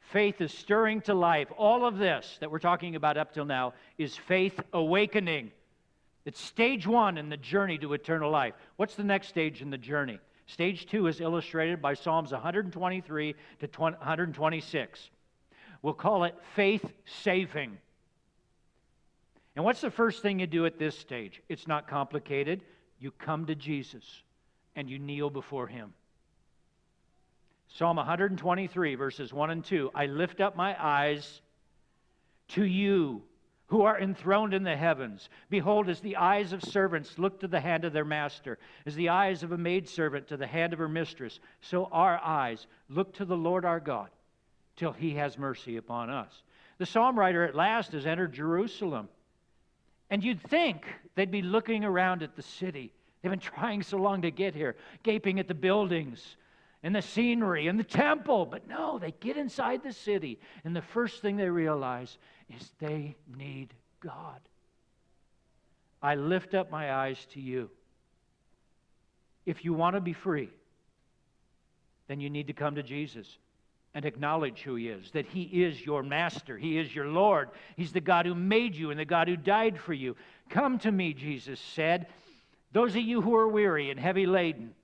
Faith 0.00 0.40
is 0.40 0.52
stirring 0.52 1.02
to 1.02 1.14
life. 1.14 1.46
All 1.56 1.86
of 1.86 1.98
this 1.98 2.36
that 2.40 2.50
we're 2.50 2.58
talking 2.58 2.96
about 2.96 3.16
up 3.16 3.32
till 3.32 3.44
now 3.44 3.74
is 3.96 4.16
faith 4.16 4.58
awakening. 4.72 5.52
It's 6.24 6.40
stage 6.40 6.88
one 6.88 7.16
in 7.16 7.28
the 7.28 7.36
journey 7.36 7.78
to 7.78 7.92
eternal 7.92 8.28
life. 8.28 8.54
What's 8.74 8.96
the 8.96 9.04
next 9.04 9.28
stage 9.28 9.62
in 9.62 9.70
the 9.70 9.78
journey? 9.78 10.18
Stage 10.46 10.86
two 10.86 11.06
is 11.06 11.20
illustrated 11.20 11.80
by 11.80 11.94
Psalms 11.94 12.32
123 12.32 13.34
to 13.60 13.68
126. 13.68 15.10
We'll 15.82 15.94
call 15.94 16.24
it 16.24 16.34
faith 16.56 16.84
saving. 17.22 17.78
And 19.54 19.64
what's 19.64 19.80
the 19.80 19.92
first 19.92 20.22
thing 20.22 20.40
you 20.40 20.48
do 20.48 20.66
at 20.66 20.76
this 20.76 20.98
stage? 20.98 21.40
It's 21.48 21.68
not 21.68 21.86
complicated. 21.86 22.64
You 22.98 23.12
come 23.12 23.46
to 23.46 23.54
Jesus 23.54 24.24
and 24.74 24.90
you 24.90 24.98
kneel 24.98 25.30
before 25.30 25.68
him. 25.68 25.94
Psalm 27.72 27.96
123, 27.96 28.94
verses 28.96 29.32
1 29.32 29.50
and 29.50 29.64
2 29.64 29.90
I 29.94 30.06
lift 30.06 30.40
up 30.40 30.56
my 30.56 30.76
eyes 30.78 31.40
to 32.48 32.64
you 32.64 33.22
who 33.68 33.82
are 33.82 34.00
enthroned 34.00 34.52
in 34.52 34.64
the 34.64 34.76
heavens. 34.76 35.28
Behold, 35.48 35.88
as 35.88 36.00
the 36.00 36.16
eyes 36.16 36.52
of 36.52 36.62
servants 36.62 37.18
look 37.18 37.38
to 37.40 37.46
the 37.46 37.60
hand 37.60 37.84
of 37.84 37.92
their 37.92 38.04
master, 38.04 38.58
as 38.84 38.96
the 38.96 39.10
eyes 39.10 39.44
of 39.44 39.52
a 39.52 39.58
maidservant 39.58 40.26
to 40.26 40.36
the 40.36 40.46
hand 40.46 40.72
of 40.72 40.80
her 40.80 40.88
mistress, 40.88 41.38
so 41.60 41.84
our 41.92 42.18
eyes 42.18 42.66
look 42.88 43.14
to 43.14 43.24
the 43.24 43.36
Lord 43.36 43.64
our 43.64 43.78
God 43.78 44.10
till 44.74 44.92
he 44.92 45.14
has 45.14 45.38
mercy 45.38 45.76
upon 45.76 46.10
us. 46.10 46.42
The 46.78 46.86
psalm 46.86 47.16
writer 47.16 47.44
at 47.44 47.54
last 47.54 47.92
has 47.92 48.06
entered 48.06 48.32
Jerusalem. 48.32 49.08
And 50.10 50.24
you'd 50.24 50.40
think 50.40 50.86
they'd 51.14 51.30
be 51.30 51.42
looking 51.42 51.84
around 51.84 52.24
at 52.24 52.34
the 52.34 52.42
city. 52.42 52.92
They've 53.22 53.30
been 53.30 53.38
trying 53.38 53.84
so 53.84 53.98
long 53.98 54.22
to 54.22 54.32
get 54.32 54.56
here, 54.56 54.74
gaping 55.04 55.38
at 55.38 55.46
the 55.46 55.54
buildings, 55.54 56.36
and 56.82 56.94
the 56.94 57.02
scenery 57.02 57.66
and 57.66 57.78
the 57.78 57.84
temple. 57.84 58.46
But 58.46 58.68
no, 58.68 58.98
they 58.98 59.12
get 59.20 59.36
inside 59.36 59.82
the 59.82 59.92
city, 59.92 60.38
and 60.64 60.74
the 60.74 60.82
first 60.82 61.22
thing 61.22 61.36
they 61.36 61.48
realize 61.48 62.16
is 62.48 62.70
they 62.78 63.16
need 63.36 63.74
God. 64.00 64.40
I 66.02 66.14
lift 66.14 66.54
up 66.54 66.70
my 66.70 66.92
eyes 66.92 67.18
to 67.32 67.40
you. 67.40 67.70
If 69.44 69.64
you 69.64 69.72
want 69.74 69.96
to 69.96 70.00
be 70.00 70.12
free, 70.12 70.50
then 72.08 72.20
you 72.20 72.30
need 72.30 72.46
to 72.46 72.52
come 72.52 72.74
to 72.76 72.82
Jesus 72.82 73.38
and 73.94 74.04
acknowledge 74.04 74.62
who 74.62 74.76
He 74.76 74.88
is, 74.88 75.10
that 75.12 75.26
He 75.26 75.42
is 75.42 75.84
your 75.84 76.02
master, 76.02 76.56
He 76.56 76.78
is 76.78 76.94
your 76.94 77.06
Lord, 77.06 77.50
He's 77.76 77.92
the 77.92 78.00
God 78.00 78.24
who 78.24 78.34
made 78.34 78.74
you 78.74 78.90
and 78.90 79.00
the 79.00 79.04
God 79.04 79.28
who 79.28 79.36
died 79.36 79.78
for 79.78 79.92
you. 79.92 80.16
Come 80.48 80.78
to 80.80 80.92
me, 80.92 81.12
Jesus 81.12 81.60
said. 81.60 82.06
Those 82.72 82.94
of 82.94 83.02
you 83.02 83.20
who 83.20 83.34
are 83.34 83.48
weary 83.48 83.90
and 83.90 83.98
heavy 83.98 84.26
laden, 84.26 84.74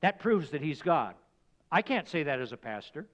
that 0.00 0.18
proves 0.18 0.50
that 0.50 0.62
he's 0.62 0.82
God. 0.82 1.14
I 1.70 1.82
can't 1.82 2.08
say 2.08 2.24
that 2.24 2.40
as 2.40 2.52
a 2.52 2.56
pastor. 2.56 3.06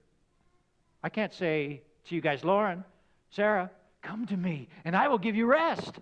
I 1.01 1.09
can't 1.09 1.33
say 1.33 1.81
to 2.05 2.15
you 2.15 2.21
guys, 2.21 2.43
Lauren, 2.43 2.83
Sarah, 3.31 3.71
come 4.01 4.25
to 4.27 4.37
me 4.37 4.67
and 4.85 4.95
I 4.95 5.07
will 5.07 5.17
give 5.17 5.35
you 5.35 5.45
rest. 5.45 5.93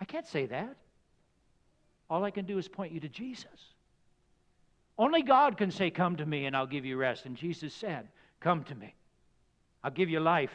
I 0.00 0.04
can't 0.04 0.26
say 0.26 0.46
that. 0.46 0.76
All 2.08 2.24
I 2.24 2.30
can 2.30 2.44
do 2.44 2.58
is 2.58 2.68
point 2.68 2.92
you 2.92 3.00
to 3.00 3.08
Jesus. 3.08 3.74
Only 4.98 5.22
God 5.22 5.58
can 5.58 5.70
say, 5.70 5.90
Come 5.90 6.16
to 6.16 6.26
me 6.26 6.46
and 6.46 6.56
I'll 6.56 6.66
give 6.66 6.84
you 6.84 6.96
rest. 6.96 7.26
And 7.26 7.36
Jesus 7.36 7.74
said, 7.74 8.08
Come 8.40 8.64
to 8.64 8.74
me. 8.74 8.94
I'll 9.82 9.90
give 9.90 10.08
you 10.08 10.20
life. 10.20 10.52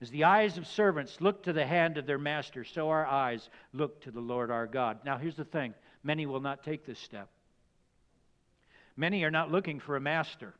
As 0.00 0.10
the 0.10 0.24
eyes 0.24 0.58
of 0.58 0.66
servants 0.66 1.20
look 1.20 1.42
to 1.42 1.52
the 1.52 1.66
hand 1.66 1.98
of 1.98 2.06
their 2.06 2.18
master, 2.18 2.64
so 2.64 2.88
our 2.88 3.06
eyes 3.06 3.50
look 3.72 4.00
to 4.02 4.10
the 4.10 4.20
Lord 4.20 4.50
our 4.50 4.66
God. 4.66 4.98
Now, 5.04 5.18
here's 5.18 5.36
the 5.36 5.44
thing 5.44 5.74
many 6.04 6.24
will 6.26 6.40
not 6.40 6.62
take 6.62 6.86
this 6.86 6.98
step. 6.98 7.28
Many 8.98 9.22
are 9.22 9.30
not 9.30 9.52
looking 9.52 9.78
for 9.78 9.94
a 9.94 10.00
master. 10.00 10.54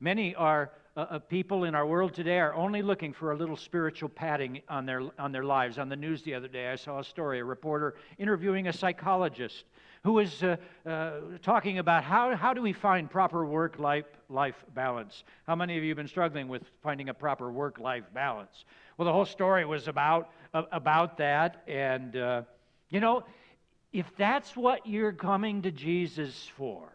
Many 0.00 0.34
are 0.34 0.70
uh, 0.94 1.06
uh, 1.12 1.18
people 1.18 1.64
in 1.64 1.74
our 1.74 1.86
world 1.86 2.12
today 2.12 2.38
are 2.38 2.52
only 2.52 2.82
looking 2.82 3.14
for 3.14 3.32
a 3.32 3.36
little 3.36 3.56
spiritual 3.56 4.10
padding 4.10 4.60
on 4.68 4.84
their 4.84 5.00
on 5.18 5.32
their 5.32 5.44
lives. 5.44 5.78
On 5.78 5.88
the 5.88 5.96
news 5.96 6.22
the 6.22 6.34
other 6.34 6.46
day, 6.46 6.68
I 6.68 6.76
saw 6.76 6.98
a 6.98 7.04
story: 7.04 7.38
a 7.38 7.44
reporter 7.44 7.94
interviewing 8.18 8.68
a 8.68 8.72
psychologist 8.72 9.64
who 10.04 10.12
was 10.12 10.42
uh, 10.42 10.58
uh, 10.84 11.20
talking 11.40 11.78
about 11.78 12.04
how 12.04 12.36
how 12.36 12.52
do 12.52 12.60
we 12.60 12.74
find 12.74 13.10
proper 13.10 13.46
work 13.46 13.78
life 13.78 14.04
life 14.28 14.62
balance. 14.74 15.24
How 15.46 15.56
many 15.56 15.78
of 15.78 15.82
you 15.82 15.88
have 15.88 15.96
been 15.96 16.06
struggling 16.06 16.48
with 16.48 16.64
finding 16.82 17.08
a 17.08 17.14
proper 17.14 17.50
work 17.50 17.78
life 17.78 18.04
balance? 18.12 18.66
Well, 18.98 19.06
the 19.06 19.12
whole 19.12 19.24
story 19.24 19.64
was 19.64 19.88
about 19.88 20.28
about 20.52 21.16
that, 21.16 21.62
and 21.66 22.14
uh, 22.14 22.42
you 22.90 23.00
know, 23.00 23.24
if 23.90 24.04
that's 24.18 24.54
what 24.54 24.86
you're 24.86 25.12
coming 25.12 25.62
to 25.62 25.70
Jesus 25.70 26.50
for 26.58 26.92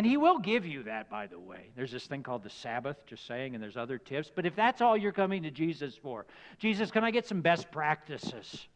and 0.00 0.06
he 0.06 0.16
will 0.16 0.38
give 0.38 0.64
you 0.64 0.84
that, 0.84 1.10
by 1.10 1.26
the 1.26 1.38
way. 1.38 1.68
There's 1.76 1.92
this 1.92 2.06
thing 2.06 2.22
called 2.22 2.42
the 2.42 2.48
Sabbath, 2.48 3.04
just 3.04 3.26
saying, 3.26 3.54
and 3.54 3.62
there's 3.62 3.76
other 3.76 3.98
tips. 3.98 4.32
But 4.34 4.46
if 4.46 4.56
that's 4.56 4.80
all 4.80 4.96
you're 4.96 5.12
coming 5.12 5.42
to 5.42 5.50
Jesus 5.50 5.94
for, 5.94 6.24
Jesus, 6.58 6.90
can 6.90 7.04
I 7.04 7.10
get 7.10 7.26
some 7.26 7.42
best 7.42 7.70
practices? 7.70 8.66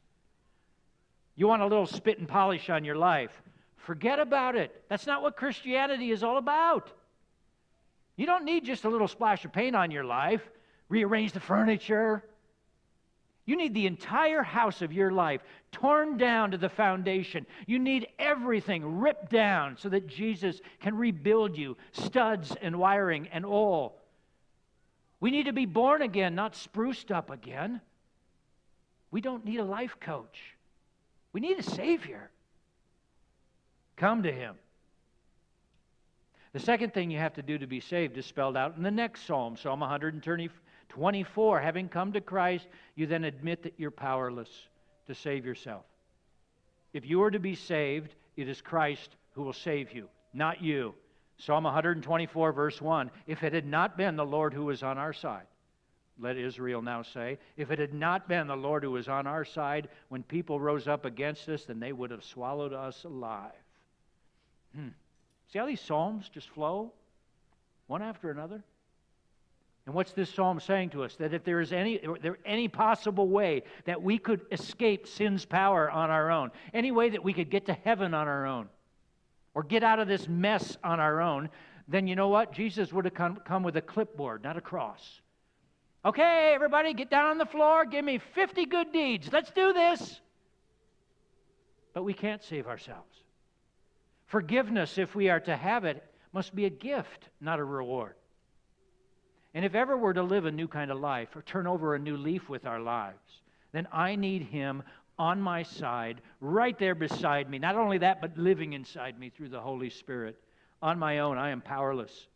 You 1.34 1.48
want 1.48 1.62
a 1.62 1.66
little 1.66 1.87
spit 1.87 2.18
and 2.18 2.28
polish 2.28 2.68
on 2.68 2.84
your 2.84 2.96
life? 2.96 3.30
Forget 3.76 4.18
about 4.18 4.54
it. 4.54 4.84
That's 4.90 5.06
not 5.06 5.22
what 5.22 5.34
Christianity 5.34 6.10
is 6.10 6.22
all 6.22 6.37
about. 6.37 6.92
You 8.16 8.26
don't 8.26 8.44
need 8.44 8.66
just 8.66 8.84
a 8.84 8.90
little 8.90 9.08
splash 9.08 9.46
of 9.46 9.52
paint 9.54 9.74
on 9.74 9.90
your 9.90 10.04
life, 10.04 10.46
rearrange 10.90 11.32
the 11.32 11.40
furniture, 11.40 12.22
you 13.46 13.57
need 13.57 13.74
the 13.74 13.87
entire 13.87 14.42
house 14.42 14.80
of 14.80 14.92
your 14.92 15.11
life 15.11 15.42
torn 15.70 16.16
down 16.16 16.52
to 16.52 16.59
the 16.59 16.68
foundation. 16.68 17.46
You 17.66 17.78
need 17.78 18.07
everything 18.18 19.00
ripped 19.00 19.30
down 19.30 19.76
so 19.78 19.90
that 19.90 20.07
Jesus 20.07 20.61
can 20.80 20.96
rebuild 20.96 21.59
you, 21.59 21.76
studs 21.92 22.57
and 22.62 22.78
wiring 22.78 23.28
and 23.33 23.44
all. 23.44 24.00
We 25.20 25.30
need 25.30 25.44
to 25.46 25.52
be 25.52 25.66
born 25.66 26.00
again, 26.00 26.35
not 26.35 26.57
spruced 26.57 27.11
up 27.11 27.30
again. 27.30 27.80
We 29.11 29.20
don't 29.20 29.44
need 29.44 29.61
a 29.61 29.64
life 29.64 29.96
coach. 30.00 30.40
We 31.33 31.40
need 31.40 31.59
a 31.59 31.62
Savior. 31.62 32.30
Come 33.96 34.22
to 34.22 34.33
Him. 34.33 34.57
The 36.52 36.61
second 36.61 36.94
thing 36.94 37.11
you 37.11 37.18
have 37.18 37.35
to 37.35 37.42
do 37.42 37.59
to 37.59 37.66
be 37.66 37.80
saved 37.80 38.16
is 38.16 38.26
spelled 38.26 38.57
out 38.57 38.76
in 38.76 38.83
the 38.83 38.90
next 38.90 39.26
psalm, 39.26 39.57
Psalm 39.57 39.80
120, 39.80 40.48
24, 40.94 41.61
having 41.61 41.88
come 41.88 42.12
to 42.12 42.20
Christ, 42.20 42.68
you 42.94 43.09
then 43.09 43.24
admit 43.24 43.64
that 43.64 43.74
you're 43.76 43.90
powerless 43.90 44.48
to 45.09 45.14
save 45.14 45.44
yourself. 45.44 45.83
If 46.92 47.04
you 47.04 47.20
are 47.24 47.33
to 47.33 47.40
be 47.40 47.57
saved, 47.57 48.14
it 48.37 48.48
is 48.48 48.61
Christ 48.61 49.16
who 49.33 49.42
will 49.42 49.52
save 49.52 49.92
you, 49.92 50.09
not 50.33 50.62
you. 50.62 50.94
Psalm 51.37 51.64
124, 51.64 52.52
verse 52.52 52.80
1 52.80 53.11
If 53.26 53.42
it 53.42 53.52
had 53.52 53.66
not 53.66 53.96
been 53.96 54.14
the 54.14 54.24
Lord 54.24 54.54
who 54.54 54.66
was 54.66 54.85
on 54.85 54.96
our 54.96 55.12
side, 55.12 55.46
let 56.20 56.37
Israel 56.37 56.80
now 56.80 57.02
say, 57.02 57.38
if 57.57 57.72
it 57.72 57.80
had 57.80 57.92
not 57.92 58.28
been 58.28 58.46
the 58.46 58.54
Lord 58.54 58.85
who 58.85 58.92
was 58.92 59.09
on 59.09 59.26
our 59.26 59.44
side 59.44 59.88
when 60.11 60.22
people 60.22 60.61
rose 60.61 60.87
up 60.87 61.04
against 61.04 61.48
us, 61.48 61.64
then 61.64 61.80
they 61.80 61.92
would 61.92 62.12
have 62.12 62.22
swallowed 62.22 62.72
us 62.72 63.02
alive. 63.02 63.50
Hmm. 64.76 64.90
See 65.52 65.59
how 65.59 65.66
these 65.66 65.80
Psalms 65.80 66.28
just 66.28 66.50
flow 66.50 66.92
one 67.88 68.00
after 68.00 68.30
another? 68.30 68.62
And 69.86 69.94
what's 69.94 70.12
this 70.12 70.32
psalm 70.32 70.60
saying 70.60 70.90
to 70.90 71.04
us? 71.04 71.14
That 71.16 71.34
if 71.34 71.44
there 71.44 71.60
is 71.60 71.72
any, 71.72 72.00
there 72.22 72.38
any 72.46 72.68
possible 72.68 73.28
way 73.28 73.64
that 73.84 74.02
we 74.02 74.18
could 74.18 74.40
escape 74.50 75.06
sin's 75.06 75.44
power 75.44 75.90
on 75.90 76.10
our 76.10 76.30
own, 76.30 76.50
any 76.72 76.90
way 76.90 77.10
that 77.10 77.22
we 77.22 77.34
could 77.34 77.50
get 77.50 77.66
to 77.66 77.74
heaven 77.74 78.14
on 78.14 78.26
our 78.26 78.46
own, 78.46 78.68
or 79.54 79.62
get 79.62 79.84
out 79.84 79.98
of 79.98 80.08
this 80.08 80.26
mess 80.26 80.76
on 80.82 81.00
our 81.00 81.20
own, 81.20 81.50
then 81.86 82.06
you 82.06 82.16
know 82.16 82.28
what? 82.28 82.52
Jesus 82.52 82.92
would 82.92 83.04
have 83.04 83.14
come, 83.14 83.36
come 83.44 83.62
with 83.62 83.76
a 83.76 83.82
clipboard, 83.82 84.42
not 84.42 84.56
a 84.56 84.60
cross. 84.60 85.20
Okay, 86.04 86.52
everybody, 86.54 86.94
get 86.94 87.10
down 87.10 87.26
on 87.26 87.38
the 87.38 87.46
floor. 87.46 87.84
Give 87.84 88.04
me 88.04 88.18
50 88.34 88.66
good 88.66 88.92
deeds. 88.92 89.28
Let's 89.32 89.50
do 89.50 89.72
this. 89.72 90.20
But 91.92 92.04
we 92.04 92.14
can't 92.14 92.42
save 92.42 92.66
ourselves. 92.66 93.22
Forgiveness, 94.26 94.98
if 94.98 95.14
we 95.14 95.28
are 95.28 95.40
to 95.40 95.56
have 95.56 95.84
it, 95.84 96.02
must 96.32 96.54
be 96.54 96.64
a 96.64 96.70
gift, 96.70 97.28
not 97.40 97.58
a 97.58 97.64
reward. 97.64 98.14
And 99.54 99.64
if 99.64 99.74
ever 99.74 99.96
we're 99.96 100.12
to 100.12 100.22
live 100.22 100.46
a 100.46 100.52
new 100.52 100.68
kind 100.68 100.90
of 100.90 100.98
life 100.98 101.34
or 101.36 101.42
turn 101.42 101.66
over 101.66 101.94
a 101.94 101.98
new 101.98 102.16
leaf 102.16 102.48
with 102.48 102.66
our 102.66 102.80
lives, 102.80 103.40
then 103.72 103.86
I 103.92 104.16
need 104.16 104.42
Him 104.42 104.82
on 105.18 105.40
my 105.40 105.62
side, 105.62 106.20
right 106.40 106.76
there 106.78 106.94
beside 106.94 107.48
me. 107.48 107.58
Not 107.58 107.76
only 107.76 107.98
that, 107.98 108.20
but 108.20 108.36
living 108.36 108.72
inside 108.72 109.18
me 109.18 109.30
through 109.30 109.50
the 109.50 109.60
Holy 109.60 109.90
Spirit. 109.90 110.36
On 110.82 110.98
my 110.98 111.20
own, 111.20 111.38
I 111.38 111.50
am 111.50 111.60
powerless. 111.60 112.26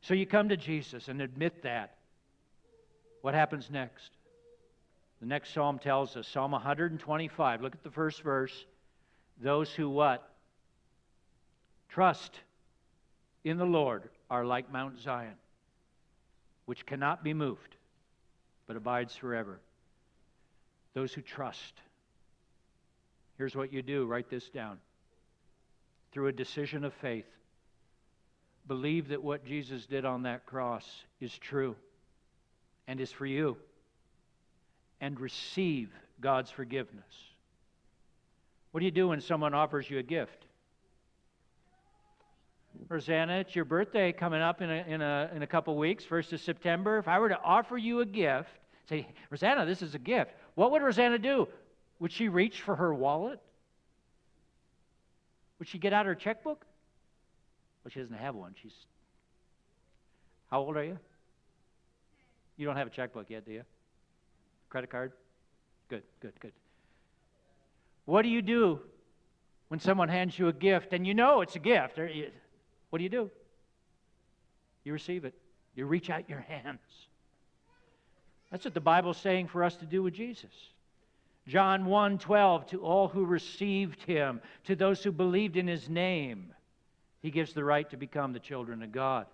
So 0.00 0.14
you 0.14 0.26
come 0.26 0.48
to 0.50 0.56
Jesus 0.56 1.08
and 1.08 1.20
admit 1.20 1.62
that. 1.64 1.96
What 3.22 3.34
happens 3.34 3.68
next? 3.70 4.10
The 5.20 5.26
next 5.26 5.52
psalm 5.52 5.78
tells 5.80 6.16
us, 6.16 6.28
Psalm 6.28 6.52
125. 6.52 7.62
Look 7.62 7.74
at 7.74 7.82
the 7.82 7.90
first 7.90 8.22
verse. 8.22 8.66
Those 9.42 9.70
who 9.72 9.90
what? 9.90 10.30
Trust 11.88 12.40
in 13.44 13.56
the 13.58 13.64
Lord 13.64 14.04
are 14.30 14.44
like 14.44 14.70
Mount 14.70 15.00
Zion, 15.00 15.34
which 16.66 16.84
cannot 16.86 17.24
be 17.24 17.32
moved, 17.32 17.76
but 18.66 18.76
abides 18.76 19.16
forever. 19.16 19.60
Those 20.94 21.12
who 21.12 21.22
trust. 21.22 21.74
Here's 23.38 23.56
what 23.56 23.72
you 23.72 23.82
do 23.82 24.06
write 24.06 24.28
this 24.28 24.48
down. 24.48 24.78
Through 26.12 26.28
a 26.28 26.32
decision 26.32 26.84
of 26.84 26.92
faith, 26.94 27.26
believe 28.66 29.08
that 29.08 29.22
what 29.22 29.44
Jesus 29.44 29.86
did 29.86 30.04
on 30.04 30.22
that 30.22 30.46
cross 30.46 30.86
is 31.20 31.36
true 31.38 31.76
and 32.88 33.00
is 33.00 33.12
for 33.12 33.26
you, 33.26 33.56
and 35.00 35.20
receive 35.20 35.90
God's 36.20 36.50
forgiveness. 36.50 37.04
What 38.70 38.80
do 38.80 38.86
you 38.86 38.92
do 38.92 39.08
when 39.08 39.20
someone 39.20 39.54
offers 39.54 39.90
you 39.90 39.98
a 39.98 40.02
gift? 40.02 40.45
Rosanna, 42.88 43.38
it's 43.38 43.54
your 43.54 43.64
birthday 43.64 44.12
coming 44.12 44.40
up 44.40 44.60
in 44.62 44.70
a, 44.70 44.84
in 44.86 45.02
a, 45.02 45.30
in 45.34 45.42
a 45.42 45.46
couple 45.46 45.76
weeks, 45.76 46.04
1st 46.04 46.34
of 46.34 46.40
September. 46.40 46.98
If 46.98 47.08
I 47.08 47.18
were 47.18 47.28
to 47.28 47.40
offer 47.42 47.76
you 47.76 48.00
a 48.00 48.06
gift, 48.06 48.50
say, 48.88 49.08
Rosanna, 49.30 49.66
this 49.66 49.82
is 49.82 49.94
a 49.94 49.98
gift, 49.98 50.32
what 50.54 50.70
would 50.70 50.82
Rosanna 50.82 51.18
do? 51.18 51.48
Would 51.98 52.12
she 52.12 52.28
reach 52.28 52.62
for 52.62 52.76
her 52.76 52.94
wallet? 52.94 53.40
Would 55.58 55.68
she 55.68 55.78
get 55.78 55.92
out 55.92 56.06
her 56.06 56.14
checkbook? 56.14 56.64
Well, 57.82 57.90
she 57.92 58.00
doesn't 58.00 58.16
have 58.16 58.34
one. 58.34 58.54
She's. 58.60 58.74
How 60.50 60.60
old 60.60 60.76
are 60.76 60.84
you? 60.84 60.98
You 62.56 62.66
don't 62.66 62.76
have 62.76 62.86
a 62.86 62.90
checkbook 62.90 63.30
yet, 63.30 63.44
do 63.44 63.52
you? 63.52 63.62
Credit 64.68 64.90
card? 64.90 65.12
Good, 65.88 66.02
good, 66.20 66.32
good. 66.40 66.52
What 68.04 68.22
do 68.22 68.28
you 68.28 68.42
do 68.42 68.80
when 69.68 69.80
someone 69.80 70.08
hands 70.08 70.38
you 70.38 70.48
a 70.48 70.52
gift 70.52 70.92
and 70.92 71.06
you 71.06 71.14
know 71.14 71.40
it's 71.40 71.56
a 71.56 71.60
gift? 71.60 71.98
What 72.90 72.98
do 72.98 73.02
you 73.04 73.10
do? 73.10 73.30
You 74.84 74.92
receive 74.92 75.24
it. 75.24 75.34
You 75.74 75.86
reach 75.86 76.10
out 76.10 76.28
your 76.28 76.40
hands. 76.40 76.80
That's 78.50 78.64
what 78.64 78.74
the 78.74 78.80
Bible's 78.80 79.18
saying 79.18 79.48
for 79.48 79.64
us 79.64 79.76
to 79.76 79.86
do 79.86 80.02
with 80.02 80.14
Jesus. 80.14 80.52
John 81.48 81.86
1 81.86 82.18
12, 82.18 82.66
to 82.68 82.82
all 82.82 83.08
who 83.08 83.24
received 83.24 84.02
him, 84.02 84.40
to 84.64 84.74
those 84.74 85.02
who 85.02 85.12
believed 85.12 85.56
in 85.56 85.66
his 85.66 85.88
name, 85.88 86.52
he 87.20 87.30
gives 87.30 87.52
the 87.52 87.64
right 87.64 87.88
to 87.90 87.96
become 87.96 88.32
the 88.32 88.40
children 88.40 88.82
of 88.82 88.92
God. 88.92 89.26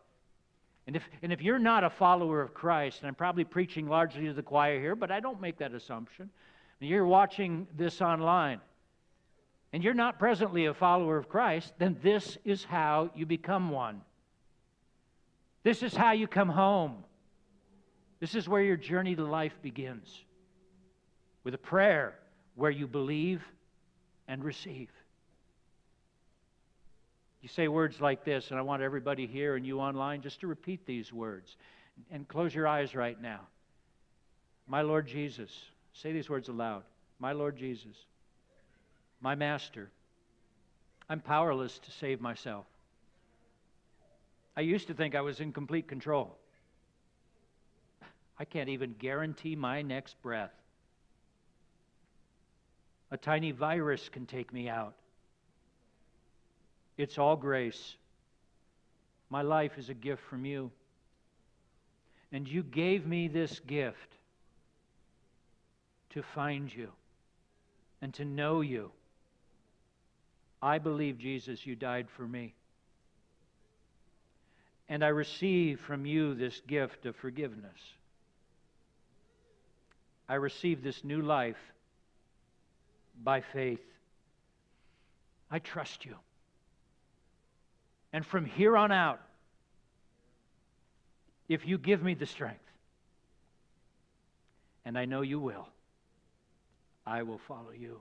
And 0.86 0.96
if, 0.96 1.08
and 1.22 1.32
if 1.32 1.40
you're 1.40 1.58
not 1.58 1.84
a 1.84 1.90
follower 1.90 2.42
of 2.42 2.54
Christ, 2.54 3.00
and 3.00 3.08
I'm 3.08 3.14
probably 3.14 3.44
preaching 3.44 3.86
largely 3.86 4.26
to 4.26 4.32
the 4.32 4.42
choir 4.42 4.80
here, 4.80 4.96
but 4.96 5.10
I 5.10 5.20
don't 5.20 5.40
make 5.40 5.58
that 5.58 5.72
assumption. 5.72 6.30
You're 6.80 7.06
watching 7.06 7.68
this 7.76 8.02
online, 8.02 8.60
and 9.72 9.82
you're 9.82 9.94
not 9.94 10.18
presently 10.18 10.66
a 10.66 10.74
follower 10.74 11.16
of 11.16 11.28
Christ, 11.28 11.72
then 11.78 11.96
this 12.02 12.37
is 12.44 12.64
how 12.64 13.11
you 13.14 13.24
become 13.24 13.70
one. 13.70 14.02
This 15.62 15.82
is 15.82 15.94
how 15.94 16.12
you 16.12 16.26
come 16.26 16.48
home. 16.48 17.04
This 18.20 18.35
is 18.35 18.48
where 18.48 18.62
your 18.62 18.76
journey 18.76 19.16
to 19.16 19.24
life 19.24 19.54
begins 19.62 20.24
with 21.44 21.54
a 21.54 21.58
prayer 21.58 22.14
where 22.54 22.70
you 22.70 22.87
believe 22.87 23.42
and 24.28 24.44
receive. 24.44 24.90
You 27.40 27.48
say 27.48 27.66
words 27.66 28.00
like 28.00 28.24
this, 28.24 28.50
and 28.50 28.58
I 28.58 28.62
want 28.62 28.82
everybody 28.82 29.26
here 29.26 29.56
and 29.56 29.66
you 29.66 29.80
online 29.80 30.22
just 30.22 30.40
to 30.40 30.46
repeat 30.46 30.87
these 30.87 31.12
words. 31.12 31.56
And 32.11 32.26
close 32.28 32.54
your 32.54 32.66
eyes 32.66 32.94
right 32.94 33.20
now. 33.20 33.40
My 34.66 34.82
Lord 34.82 35.06
Jesus, 35.06 35.50
say 35.92 36.12
these 36.12 36.30
words 36.30 36.48
aloud. 36.48 36.85
My 37.18 37.32
Lord 37.32 37.56
Jesus, 37.56 37.96
my 39.22 39.35
Master, 39.37 39.88
I'm 41.08 41.20
powerless 41.20 41.78
to 41.78 41.90
save 41.92 42.20
myself. 42.20 42.66
I 44.56 44.62
used 44.62 44.88
to 44.88 44.94
think 44.94 45.14
I 45.14 45.20
was 45.20 45.40
in 45.40 45.52
complete 45.52 45.88
control. 45.88 46.37
I 48.38 48.44
can't 48.44 48.68
even 48.68 48.94
guarantee 48.98 49.56
my 49.56 49.82
next 49.82 50.20
breath. 50.20 50.52
A 53.11 53.16
tiny 53.16 53.52
virus 53.52 54.08
can 54.08 54.26
take 54.26 54.52
me 54.52 54.68
out. 54.68 54.94
It's 56.96 57.18
all 57.18 57.37
grace. 57.37 57.96
My 59.30 59.42
life 59.42 59.78
is 59.78 59.88
a 59.88 59.94
gift 59.94 60.22
from 60.24 60.44
you. 60.44 60.70
And 62.32 62.48
you 62.48 62.62
gave 62.62 63.06
me 63.06 63.28
this 63.28 63.61
gift 63.61 64.16
to 66.11 66.22
find 66.22 66.74
you 66.74 66.88
and 68.00 68.12
to 68.14 68.24
know 68.24 68.61
you. 68.61 68.90
I 70.62 70.79
believe, 70.79 71.18
Jesus, 71.18 71.66
you 71.66 71.75
died 71.75 72.07
for 72.16 72.22
me. 72.22 72.55
And 74.88 75.05
I 75.05 75.09
receive 75.09 75.81
from 75.81 76.07
you 76.07 76.35
this 76.35 76.61
gift 76.68 77.05
of 77.05 77.16
forgiveness. 77.16 77.79
I 80.29 80.35
receive 80.35 80.83
this 80.83 81.03
new 81.03 81.20
life 81.20 81.59
by 83.22 83.40
faith. 83.40 83.83
I 85.51 85.59
trust 85.59 86.05
you. 86.05 86.14
And 88.12 88.25
from 88.25 88.44
here 88.44 88.77
on 88.77 88.92
out, 88.92 89.20
if 91.48 91.66
you 91.66 91.77
give 91.77 92.03
me 92.03 92.14
the 92.14 92.27
strength, 92.27 92.61
and 94.85 94.96
I 94.96 95.07
know 95.07 95.22
you 95.22 95.40
will, 95.40 95.68
I 97.07 97.22
will 97.22 97.40
follow 97.46 97.72
you. 97.77 98.01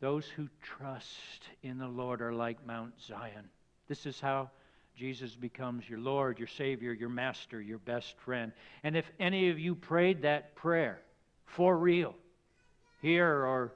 Those 0.00 0.26
who 0.26 0.48
trust 0.62 1.48
in 1.62 1.78
the 1.78 1.88
Lord 1.88 2.20
are 2.20 2.34
like 2.34 2.66
Mount 2.66 3.00
Zion. 3.00 3.48
This 3.88 4.06
is 4.06 4.20
how 4.20 4.50
Jesus 4.96 5.34
becomes 5.34 5.88
your 5.88 5.98
Lord, 5.98 6.38
your 6.38 6.48
Savior, 6.48 6.92
your 6.92 7.08
Master, 7.08 7.60
your 7.60 7.78
best 7.78 8.16
friend. 8.18 8.52
And 8.82 8.96
if 8.96 9.10
any 9.18 9.50
of 9.50 9.58
you 9.58 9.74
prayed 9.74 10.22
that 10.22 10.54
prayer 10.54 11.00
for 11.44 11.76
real, 11.76 12.14
here 13.02 13.28
or, 13.28 13.72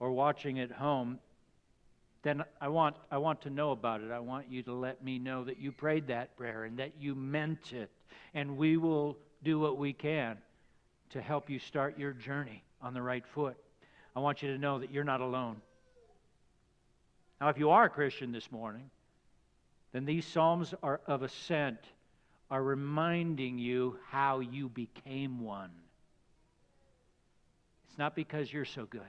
or 0.00 0.12
watching 0.12 0.58
at 0.58 0.72
home, 0.72 1.18
then 2.22 2.42
I 2.60 2.68
want, 2.68 2.96
I 3.10 3.18
want 3.18 3.42
to 3.42 3.50
know 3.50 3.72
about 3.72 4.00
it. 4.00 4.10
I 4.10 4.20
want 4.20 4.46
you 4.48 4.62
to 4.64 4.72
let 4.72 5.02
me 5.04 5.18
know 5.18 5.44
that 5.44 5.58
you 5.58 5.72
prayed 5.72 6.06
that 6.08 6.36
prayer 6.36 6.64
and 6.64 6.78
that 6.78 6.92
you 6.98 7.14
meant 7.14 7.72
it. 7.72 7.90
And 8.34 8.56
we 8.56 8.76
will 8.76 9.18
do 9.42 9.58
what 9.58 9.76
we 9.76 9.92
can 9.92 10.38
to 11.10 11.20
help 11.20 11.50
you 11.50 11.58
start 11.58 11.98
your 11.98 12.12
journey 12.12 12.62
on 12.80 12.94
the 12.94 13.02
right 13.02 13.26
foot. 13.26 13.56
I 14.14 14.20
want 14.20 14.42
you 14.42 14.52
to 14.52 14.58
know 14.58 14.78
that 14.78 14.90
you're 14.90 15.04
not 15.04 15.20
alone. 15.20 15.56
Now, 17.40 17.48
if 17.48 17.58
you 17.58 17.70
are 17.70 17.84
a 17.84 17.90
Christian 17.90 18.30
this 18.30 18.52
morning, 18.52 18.90
then 19.92 20.04
these 20.04 20.24
Psalms 20.24 20.74
are 20.82 21.00
of 21.06 21.22
ascent 21.22 21.78
are 22.50 22.62
reminding 22.62 23.58
you 23.58 23.98
how 24.10 24.40
you 24.40 24.68
became 24.68 25.40
one. 25.40 25.70
It's 27.88 27.98
not 27.98 28.14
because 28.14 28.52
you're 28.52 28.64
so 28.64 28.84
good, 28.84 29.00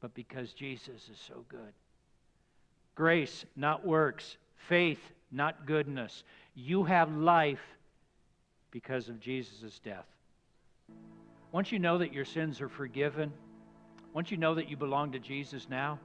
but 0.00 0.14
because 0.14 0.52
Jesus 0.52 1.08
is 1.10 1.18
so 1.26 1.44
good. 1.48 1.72
Grace, 2.94 3.44
not 3.56 3.86
works. 3.86 4.38
Faith, 4.68 5.00
not 5.30 5.66
goodness. 5.66 6.24
You 6.54 6.84
have 6.84 7.14
life 7.14 7.62
because 8.70 9.08
of 9.08 9.20
Jesus' 9.20 9.78
death. 9.84 10.06
Once 11.52 11.70
you 11.72 11.78
know 11.78 11.98
that 11.98 12.12
your 12.12 12.24
sins 12.24 12.60
are 12.60 12.68
forgiven, 12.68 13.32
once 14.16 14.30
you 14.30 14.38
know 14.38 14.54
that 14.54 14.70
you 14.70 14.78
belong 14.78 15.12
to 15.12 15.18
Jesus 15.18 15.66
now, 15.68 15.98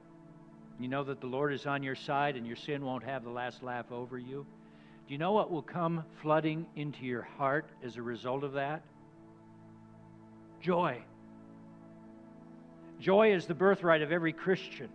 you 0.78 0.86
know 0.86 1.02
that 1.02 1.22
the 1.22 1.26
Lord 1.26 1.50
is 1.50 1.64
on 1.64 1.82
your 1.82 1.94
side 1.94 2.36
and 2.36 2.46
your 2.46 2.56
sin 2.56 2.84
won't 2.84 3.02
have 3.04 3.24
the 3.24 3.30
last 3.30 3.62
laugh 3.62 3.90
over 3.90 4.18
you. 4.18 4.44
Do 5.08 5.14
you 5.14 5.16
know 5.16 5.32
what 5.32 5.50
will 5.50 5.62
come 5.62 6.04
flooding 6.20 6.66
into 6.76 7.06
your 7.06 7.22
heart 7.22 7.70
as 7.82 7.96
a 7.96 8.02
result 8.02 8.44
of 8.44 8.52
that? 8.52 8.82
Joy. 10.60 11.00
Joy 13.00 13.32
is 13.32 13.46
the 13.46 13.54
birthright 13.54 14.02
of 14.02 14.12
every 14.12 14.34
Christian. 14.34 14.90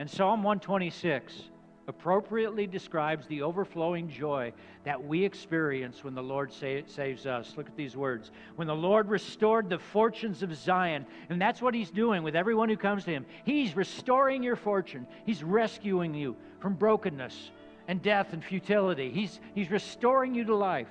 And 0.00 0.10
Psalm 0.10 0.42
126 0.42 1.40
appropriately 1.88 2.66
describes 2.66 3.26
the 3.26 3.42
overflowing 3.42 4.08
joy 4.08 4.52
that 4.84 5.02
we 5.02 5.24
experience 5.24 6.04
when 6.04 6.14
the 6.14 6.22
Lord 6.22 6.52
sa- 6.52 6.82
saves 6.86 7.26
us. 7.26 7.54
Look 7.56 7.66
at 7.66 7.76
these 7.76 7.96
words. 7.96 8.30
When 8.56 8.68
the 8.68 8.76
Lord 8.76 9.08
restored 9.08 9.70
the 9.70 9.78
fortunes 9.78 10.42
of 10.42 10.54
Zion, 10.54 11.06
and 11.30 11.40
that's 11.40 11.62
what 11.62 11.74
He's 11.74 11.90
doing 11.90 12.22
with 12.22 12.36
everyone 12.36 12.68
who 12.68 12.76
comes 12.76 13.04
to 13.04 13.10
Him. 13.10 13.24
He's 13.44 13.74
restoring 13.74 14.42
your 14.42 14.56
fortune, 14.56 15.06
He's 15.24 15.42
rescuing 15.42 16.14
you 16.14 16.36
from 16.60 16.74
brokenness 16.74 17.50
and 17.88 18.02
death 18.02 18.34
and 18.34 18.44
futility. 18.44 19.10
He's, 19.10 19.40
he's 19.54 19.70
restoring 19.70 20.34
you 20.34 20.44
to 20.44 20.54
life. 20.54 20.88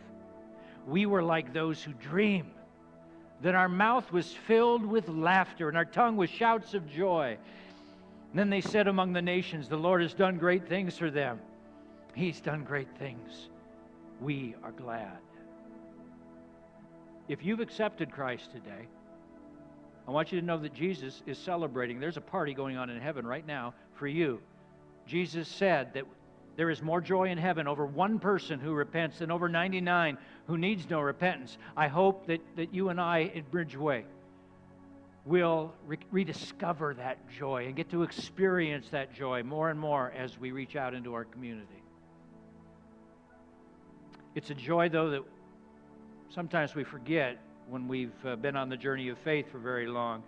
We 0.87 1.05
were 1.05 1.21
like 1.21 1.53
those 1.53 1.81
who 1.81 1.93
dream. 1.93 2.47
Then 3.39 3.53
our 3.53 3.69
mouth 3.69 4.11
was 4.11 4.33
filled 4.47 4.83
with 4.83 5.07
laughter, 5.07 5.69
and 5.69 5.77
our 5.77 5.85
tongue 5.85 6.17
with 6.17 6.31
shouts 6.31 6.73
of 6.73 6.89
joy. 6.89 7.37
And 8.31 8.39
then 8.39 8.49
they 8.49 8.61
said 8.61 8.87
among 8.87 9.13
the 9.13 9.21
nations, 9.21 9.67
The 9.67 9.77
Lord 9.77 10.01
has 10.01 10.13
done 10.13 10.37
great 10.37 10.67
things 10.67 10.97
for 10.97 11.09
them. 11.09 11.39
He's 12.13 12.39
done 12.41 12.63
great 12.63 12.89
things. 12.97 13.49
We 14.21 14.55
are 14.63 14.71
glad. 14.71 15.19
If 17.27 17.43
you've 17.43 17.59
accepted 17.59 18.11
Christ 18.11 18.51
today, 18.51 18.87
I 20.07 20.11
want 20.11 20.31
you 20.31 20.39
to 20.39 20.45
know 20.45 20.57
that 20.57 20.73
Jesus 20.73 21.21
is 21.25 21.37
celebrating. 21.37 21.99
There's 21.99 22.17
a 22.17 22.21
party 22.21 22.53
going 22.53 22.77
on 22.77 22.89
in 22.89 22.99
heaven 22.99 23.27
right 23.27 23.45
now 23.45 23.73
for 23.93 24.07
you. 24.07 24.39
Jesus 25.05 25.47
said 25.47 25.93
that 25.93 26.05
there 26.55 26.69
is 26.69 26.81
more 26.81 27.01
joy 27.01 27.29
in 27.29 27.37
heaven 27.37 27.67
over 27.67 27.85
one 27.85 28.17
person 28.17 28.59
who 28.59 28.73
repents 28.73 29.19
than 29.19 29.29
over 29.29 29.47
99 29.47 30.17
who 30.47 30.57
needs 30.57 30.89
no 30.89 31.01
repentance. 31.01 31.57
I 31.75 31.87
hope 31.87 32.25
that, 32.27 32.41
that 32.55 32.73
you 32.73 32.89
and 32.89 32.99
I 32.99 33.31
at 33.35 33.51
Bridgeway 33.51 34.03
will 35.27 35.73
re- 35.85 35.97
rediscover 36.09 36.93
that 36.93 37.17
joy 37.29 37.65
and 37.65 37.75
get 37.75 37.89
to 37.91 38.03
experience 38.03 38.89
that 38.89 39.13
joy 39.13 39.43
more 39.43 39.69
and 39.69 39.79
more 39.79 40.13
as 40.17 40.39
we 40.39 40.51
reach 40.51 40.75
out 40.75 40.93
into 40.93 41.13
our 41.13 41.25
community. 41.25 41.83
It's 44.35 44.49
a 44.49 44.55
joy, 44.55 44.89
though, 44.89 45.09
that 45.09 45.23
sometimes 46.29 46.75
we 46.75 46.83
forget 46.83 47.37
when 47.69 47.87
we've 47.87 48.25
uh, 48.25 48.35
been 48.37 48.55
on 48.55 48.69
the 48.69 48.77
journey 48.77 49.09
of 49.09 49.17
faith 49.19 49.51
for 49.51 49.57
very 49.57 49.87
long. 49.87 50.23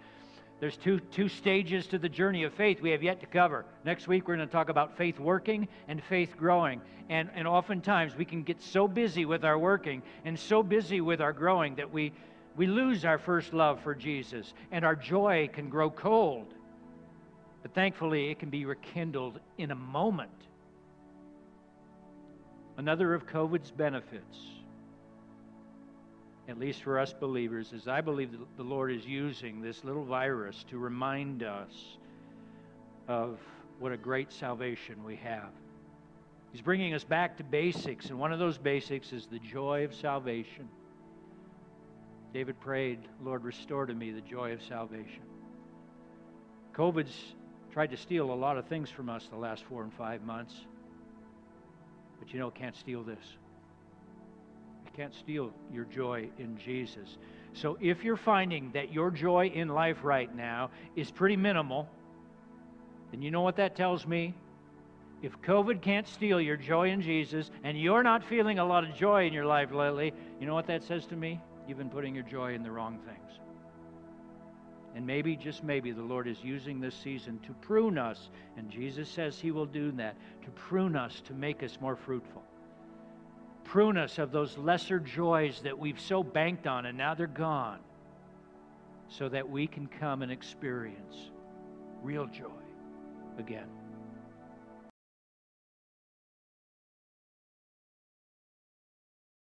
There's 0.59 0.75
two, 0.75 0.99
two 0.99 1.29
stages 1.29 1.87
to 1.87 1.97
the 1.97 2.09
journey 2.09 2.43
of 2.43 2.53
faith 2.53 2.81
we 2.81 2.89
have 2.91 3.01
yet 3.01 3.21
to 3.21 3.25
cover. 3.25 3.65
Next 3.85 4.09
week, 4.09 4.27
we're 4.27 4.35
going 4.35 4.47
to 4.47 4.51
talk 4.51 4.67
about 4.67 4.97
faith 4.97 5.17
working 5.17 5.69
and 5.87 6.03
faith 6.03 6.35
growing. 6.35 6.81
And, 7.07 7.29
and 7.33 7.47
oftentimes, 7.47 8.15
we 8.17 8.25
can 8.25 8.43
get 8.43 8.61
so 8.61 8.87
busy 8.87 9.23
with 9.23 9.45
our 9.45 9.57
working 9.57 10.01
and 10.25 10.37
so 10.37 10.61
busy 10.61 10.99
with 10.99 11.21
our 11.21 11.31
growing 11.31 11.75
that 11.75 11.93
we, 11.93 12.11
we 12.59 12.67
lose 12.67 13.05
our 13.05 13.17
first 13.17 13.53
love 13.53 13.79
for 13.81 13.95
Jesus, 13.95 14.53
and 14.73 14.83
our 14.83 14.93
joy 14.93 15.49
can 15.53 15.69
grow 15.69 15.89
cold. 15.89 16.53
But 17.61 17.73
thankfully, 17.73 18.31
it 18.31 18.37
can 18.37 18.49
be 18.49 18.65
rekindled 18.65 19.39
in 19.57 19.71
a 19.71 19.75
moment. 19.75 20.29
Another 22.75 23.13
of 23.13 23.25
COVID's 23.25 23.71
benefits 23.71 24.37
at 26.49 26.59
least 26.59 26.81
for 26.81 26.99
us 26.99 27.13
believers, 27.13 27.71
is 27.73 27.87
I 27.87 28.01
believe 28.01 28.31
that 28.31 28.57
the 28.57 28.63
Lord 28.63 28.91
is 28.91 29.05
using 29.05 29.61
this 29.61 29.83
little 29.83 30.03
virus 30.03 30.65
to 30.69 30.79
remind 30.79 31.43
us 31.43 31.97
of 33.07 33.39
what 33.77 33.91
a 33.91 33.97
great 33.97 34.33
salvation 34.33 35.01
we 35.05 35.15
have. 35.17 35.51
He's 36.51 36.61
bringing 36.61 36.95
us 36.95 37.03
back 37.03 37.37
to 37.37 37.43
basics, 37.43 38.09
and 38.09 38.19
one 38.19 38.33
of 38.33 38.39
those 38.39 38.57
basics 38.57 39.13
is 39.13 39.27
the 39.27 39.39
joy 39.39 39.85
of 39.85 39.93
salvation. 39.93 40.67
David 42.33 42.59
prayed, 42.59 42.99
Lord, 43.23 43.43
restore 43.43 43.85
to 43.85 43.93
me 43.93 44.11
the 44.11 44.21
joy 44.21 44.53
of 44.53 44.61
salvation. 44.61 45.23
COVID's 46.73 47.33
tried 47.71 47.91
to 47.91 47.97
steal 47.97 48.31
a 48.31 48.33
lot 48.33 48.57
of 48.57 48.65
things 48.67 48.89
from 48.89 49.09
us 49.09 49.27
the 49.29 49.37
last 49.37 49.63
four 49.65 49.83
and 49.83 49.93
five 49.93 50.23
months, 50.23 50.53
but 52.19 52.31
you 52.33 52.39
know, 52.39 52.47
it 52.47 52.55
can't 52.55 52.75
steal 52.75 53.03
this 53.03 53.35
It 54.85 54.93
can't 54.95 55.13
steal 55.13 55.51
your 55.73 55.85
joy 55.85 56.29
in 56.37 56.57
Jesus. 56.57 57.17
So 57.53 57.77
if 57.81 58.03
you're 58.03 58.17
finding 58.17 58.71
that 58.73 58.93
your 58.93 59.09
joy 59.11 59.47
in 59.47 59.69
life 59.69 59.97
right 60.03 60.33
now 60.35 60.69
is 60.95 61.09
pretty 61.09 61.35
minimal, 61.35 61.87
then 63.11 63.21
you 63.21 63.31
know 63.31 63.41
what 63.41 63.55
that 63.55 63.75
tells 63.75 64.05
me? 64.05 64.35
If 65.21 65.41
COVID 65.41 65.81
can't 65.81 66.07
steal 66.07 66.39
your 66.39 66.57
joy 66.57 66.91
in 66.91 67.01
Jesus 67.01 67.49
and 67.63 67.79
you're 67.79 68.03
not 68.03 68.23
feeling 68.23 68.59
a 68.59 68.65
lot 68.65 68.83
of 68.83 68.95
joy 68.95 69.25
in 69.25 69.33
your 69.33 69.45
life 69.45 69.71
lately, 69.71 70.13
you 70.39 70.45
know 70.45 70.53
what 70.53 70.67
that 70.67 70.83
says 70.83 71.05
to 71.07 71.15
me? 71.15 71.41
You've 71.69 71.77
been 71.77 71.89
putting 71.89 72.13
your 72.13 72.25
joy 72.25 72.53
in 72.53 72.63
the 72.63 72.71
wrong 72.71 72.99
things. 73.05 73.39
And 74.95 75.05
maybe, 75.05 75.37
just 75.37 75.63
maybe, 75.63 75.91
the 75.91 76.01
Lord 76.01 76.27
is 76.27 76.43
using 76.43 76.81
this 76.81 76.95
season 76.95 77.39
to 77.45 77.53
prune 77.61 77.97
us. 77.97 78.29
And 78.57 78.69
Jesus 78.69 79.07
says 79.07 79.39
He 79.39 79.51
will 79.51 79.67
do 79.67 79.91
that 79.91 80.17
to 80.43 80.49
prune 80.51 80.97
us, 80.97 81.21
to 81.27 81.33
make 81.33 81.63
us 81.63 81.77
more 81.79 81.95
fruitful 81.95 82.43
prune 83.69 83.97
us 83.97 84.17
of 84.17 84.31
those 84.31 84.57
lesser 84.57 84.99
joys 84.99 85.61
that 85.61 85.77
we've 85.77 85.99
so 85.99 86.23
banked 86.23 86.65
on 86.65 86.87
and 86.87 86.97
now 86.97 87.13
they're 87.13 87.27
gone 87.27 87.79
so 89.07 89.29
that 89.29 89.47
we 89.47 89.67
can 89.67 89.85
come 89.85 90.23
and 90.23 90.31
experience 90.31 91.29
real 92.01 92.25
joy 92.25 92.49
again. 93.37 93.67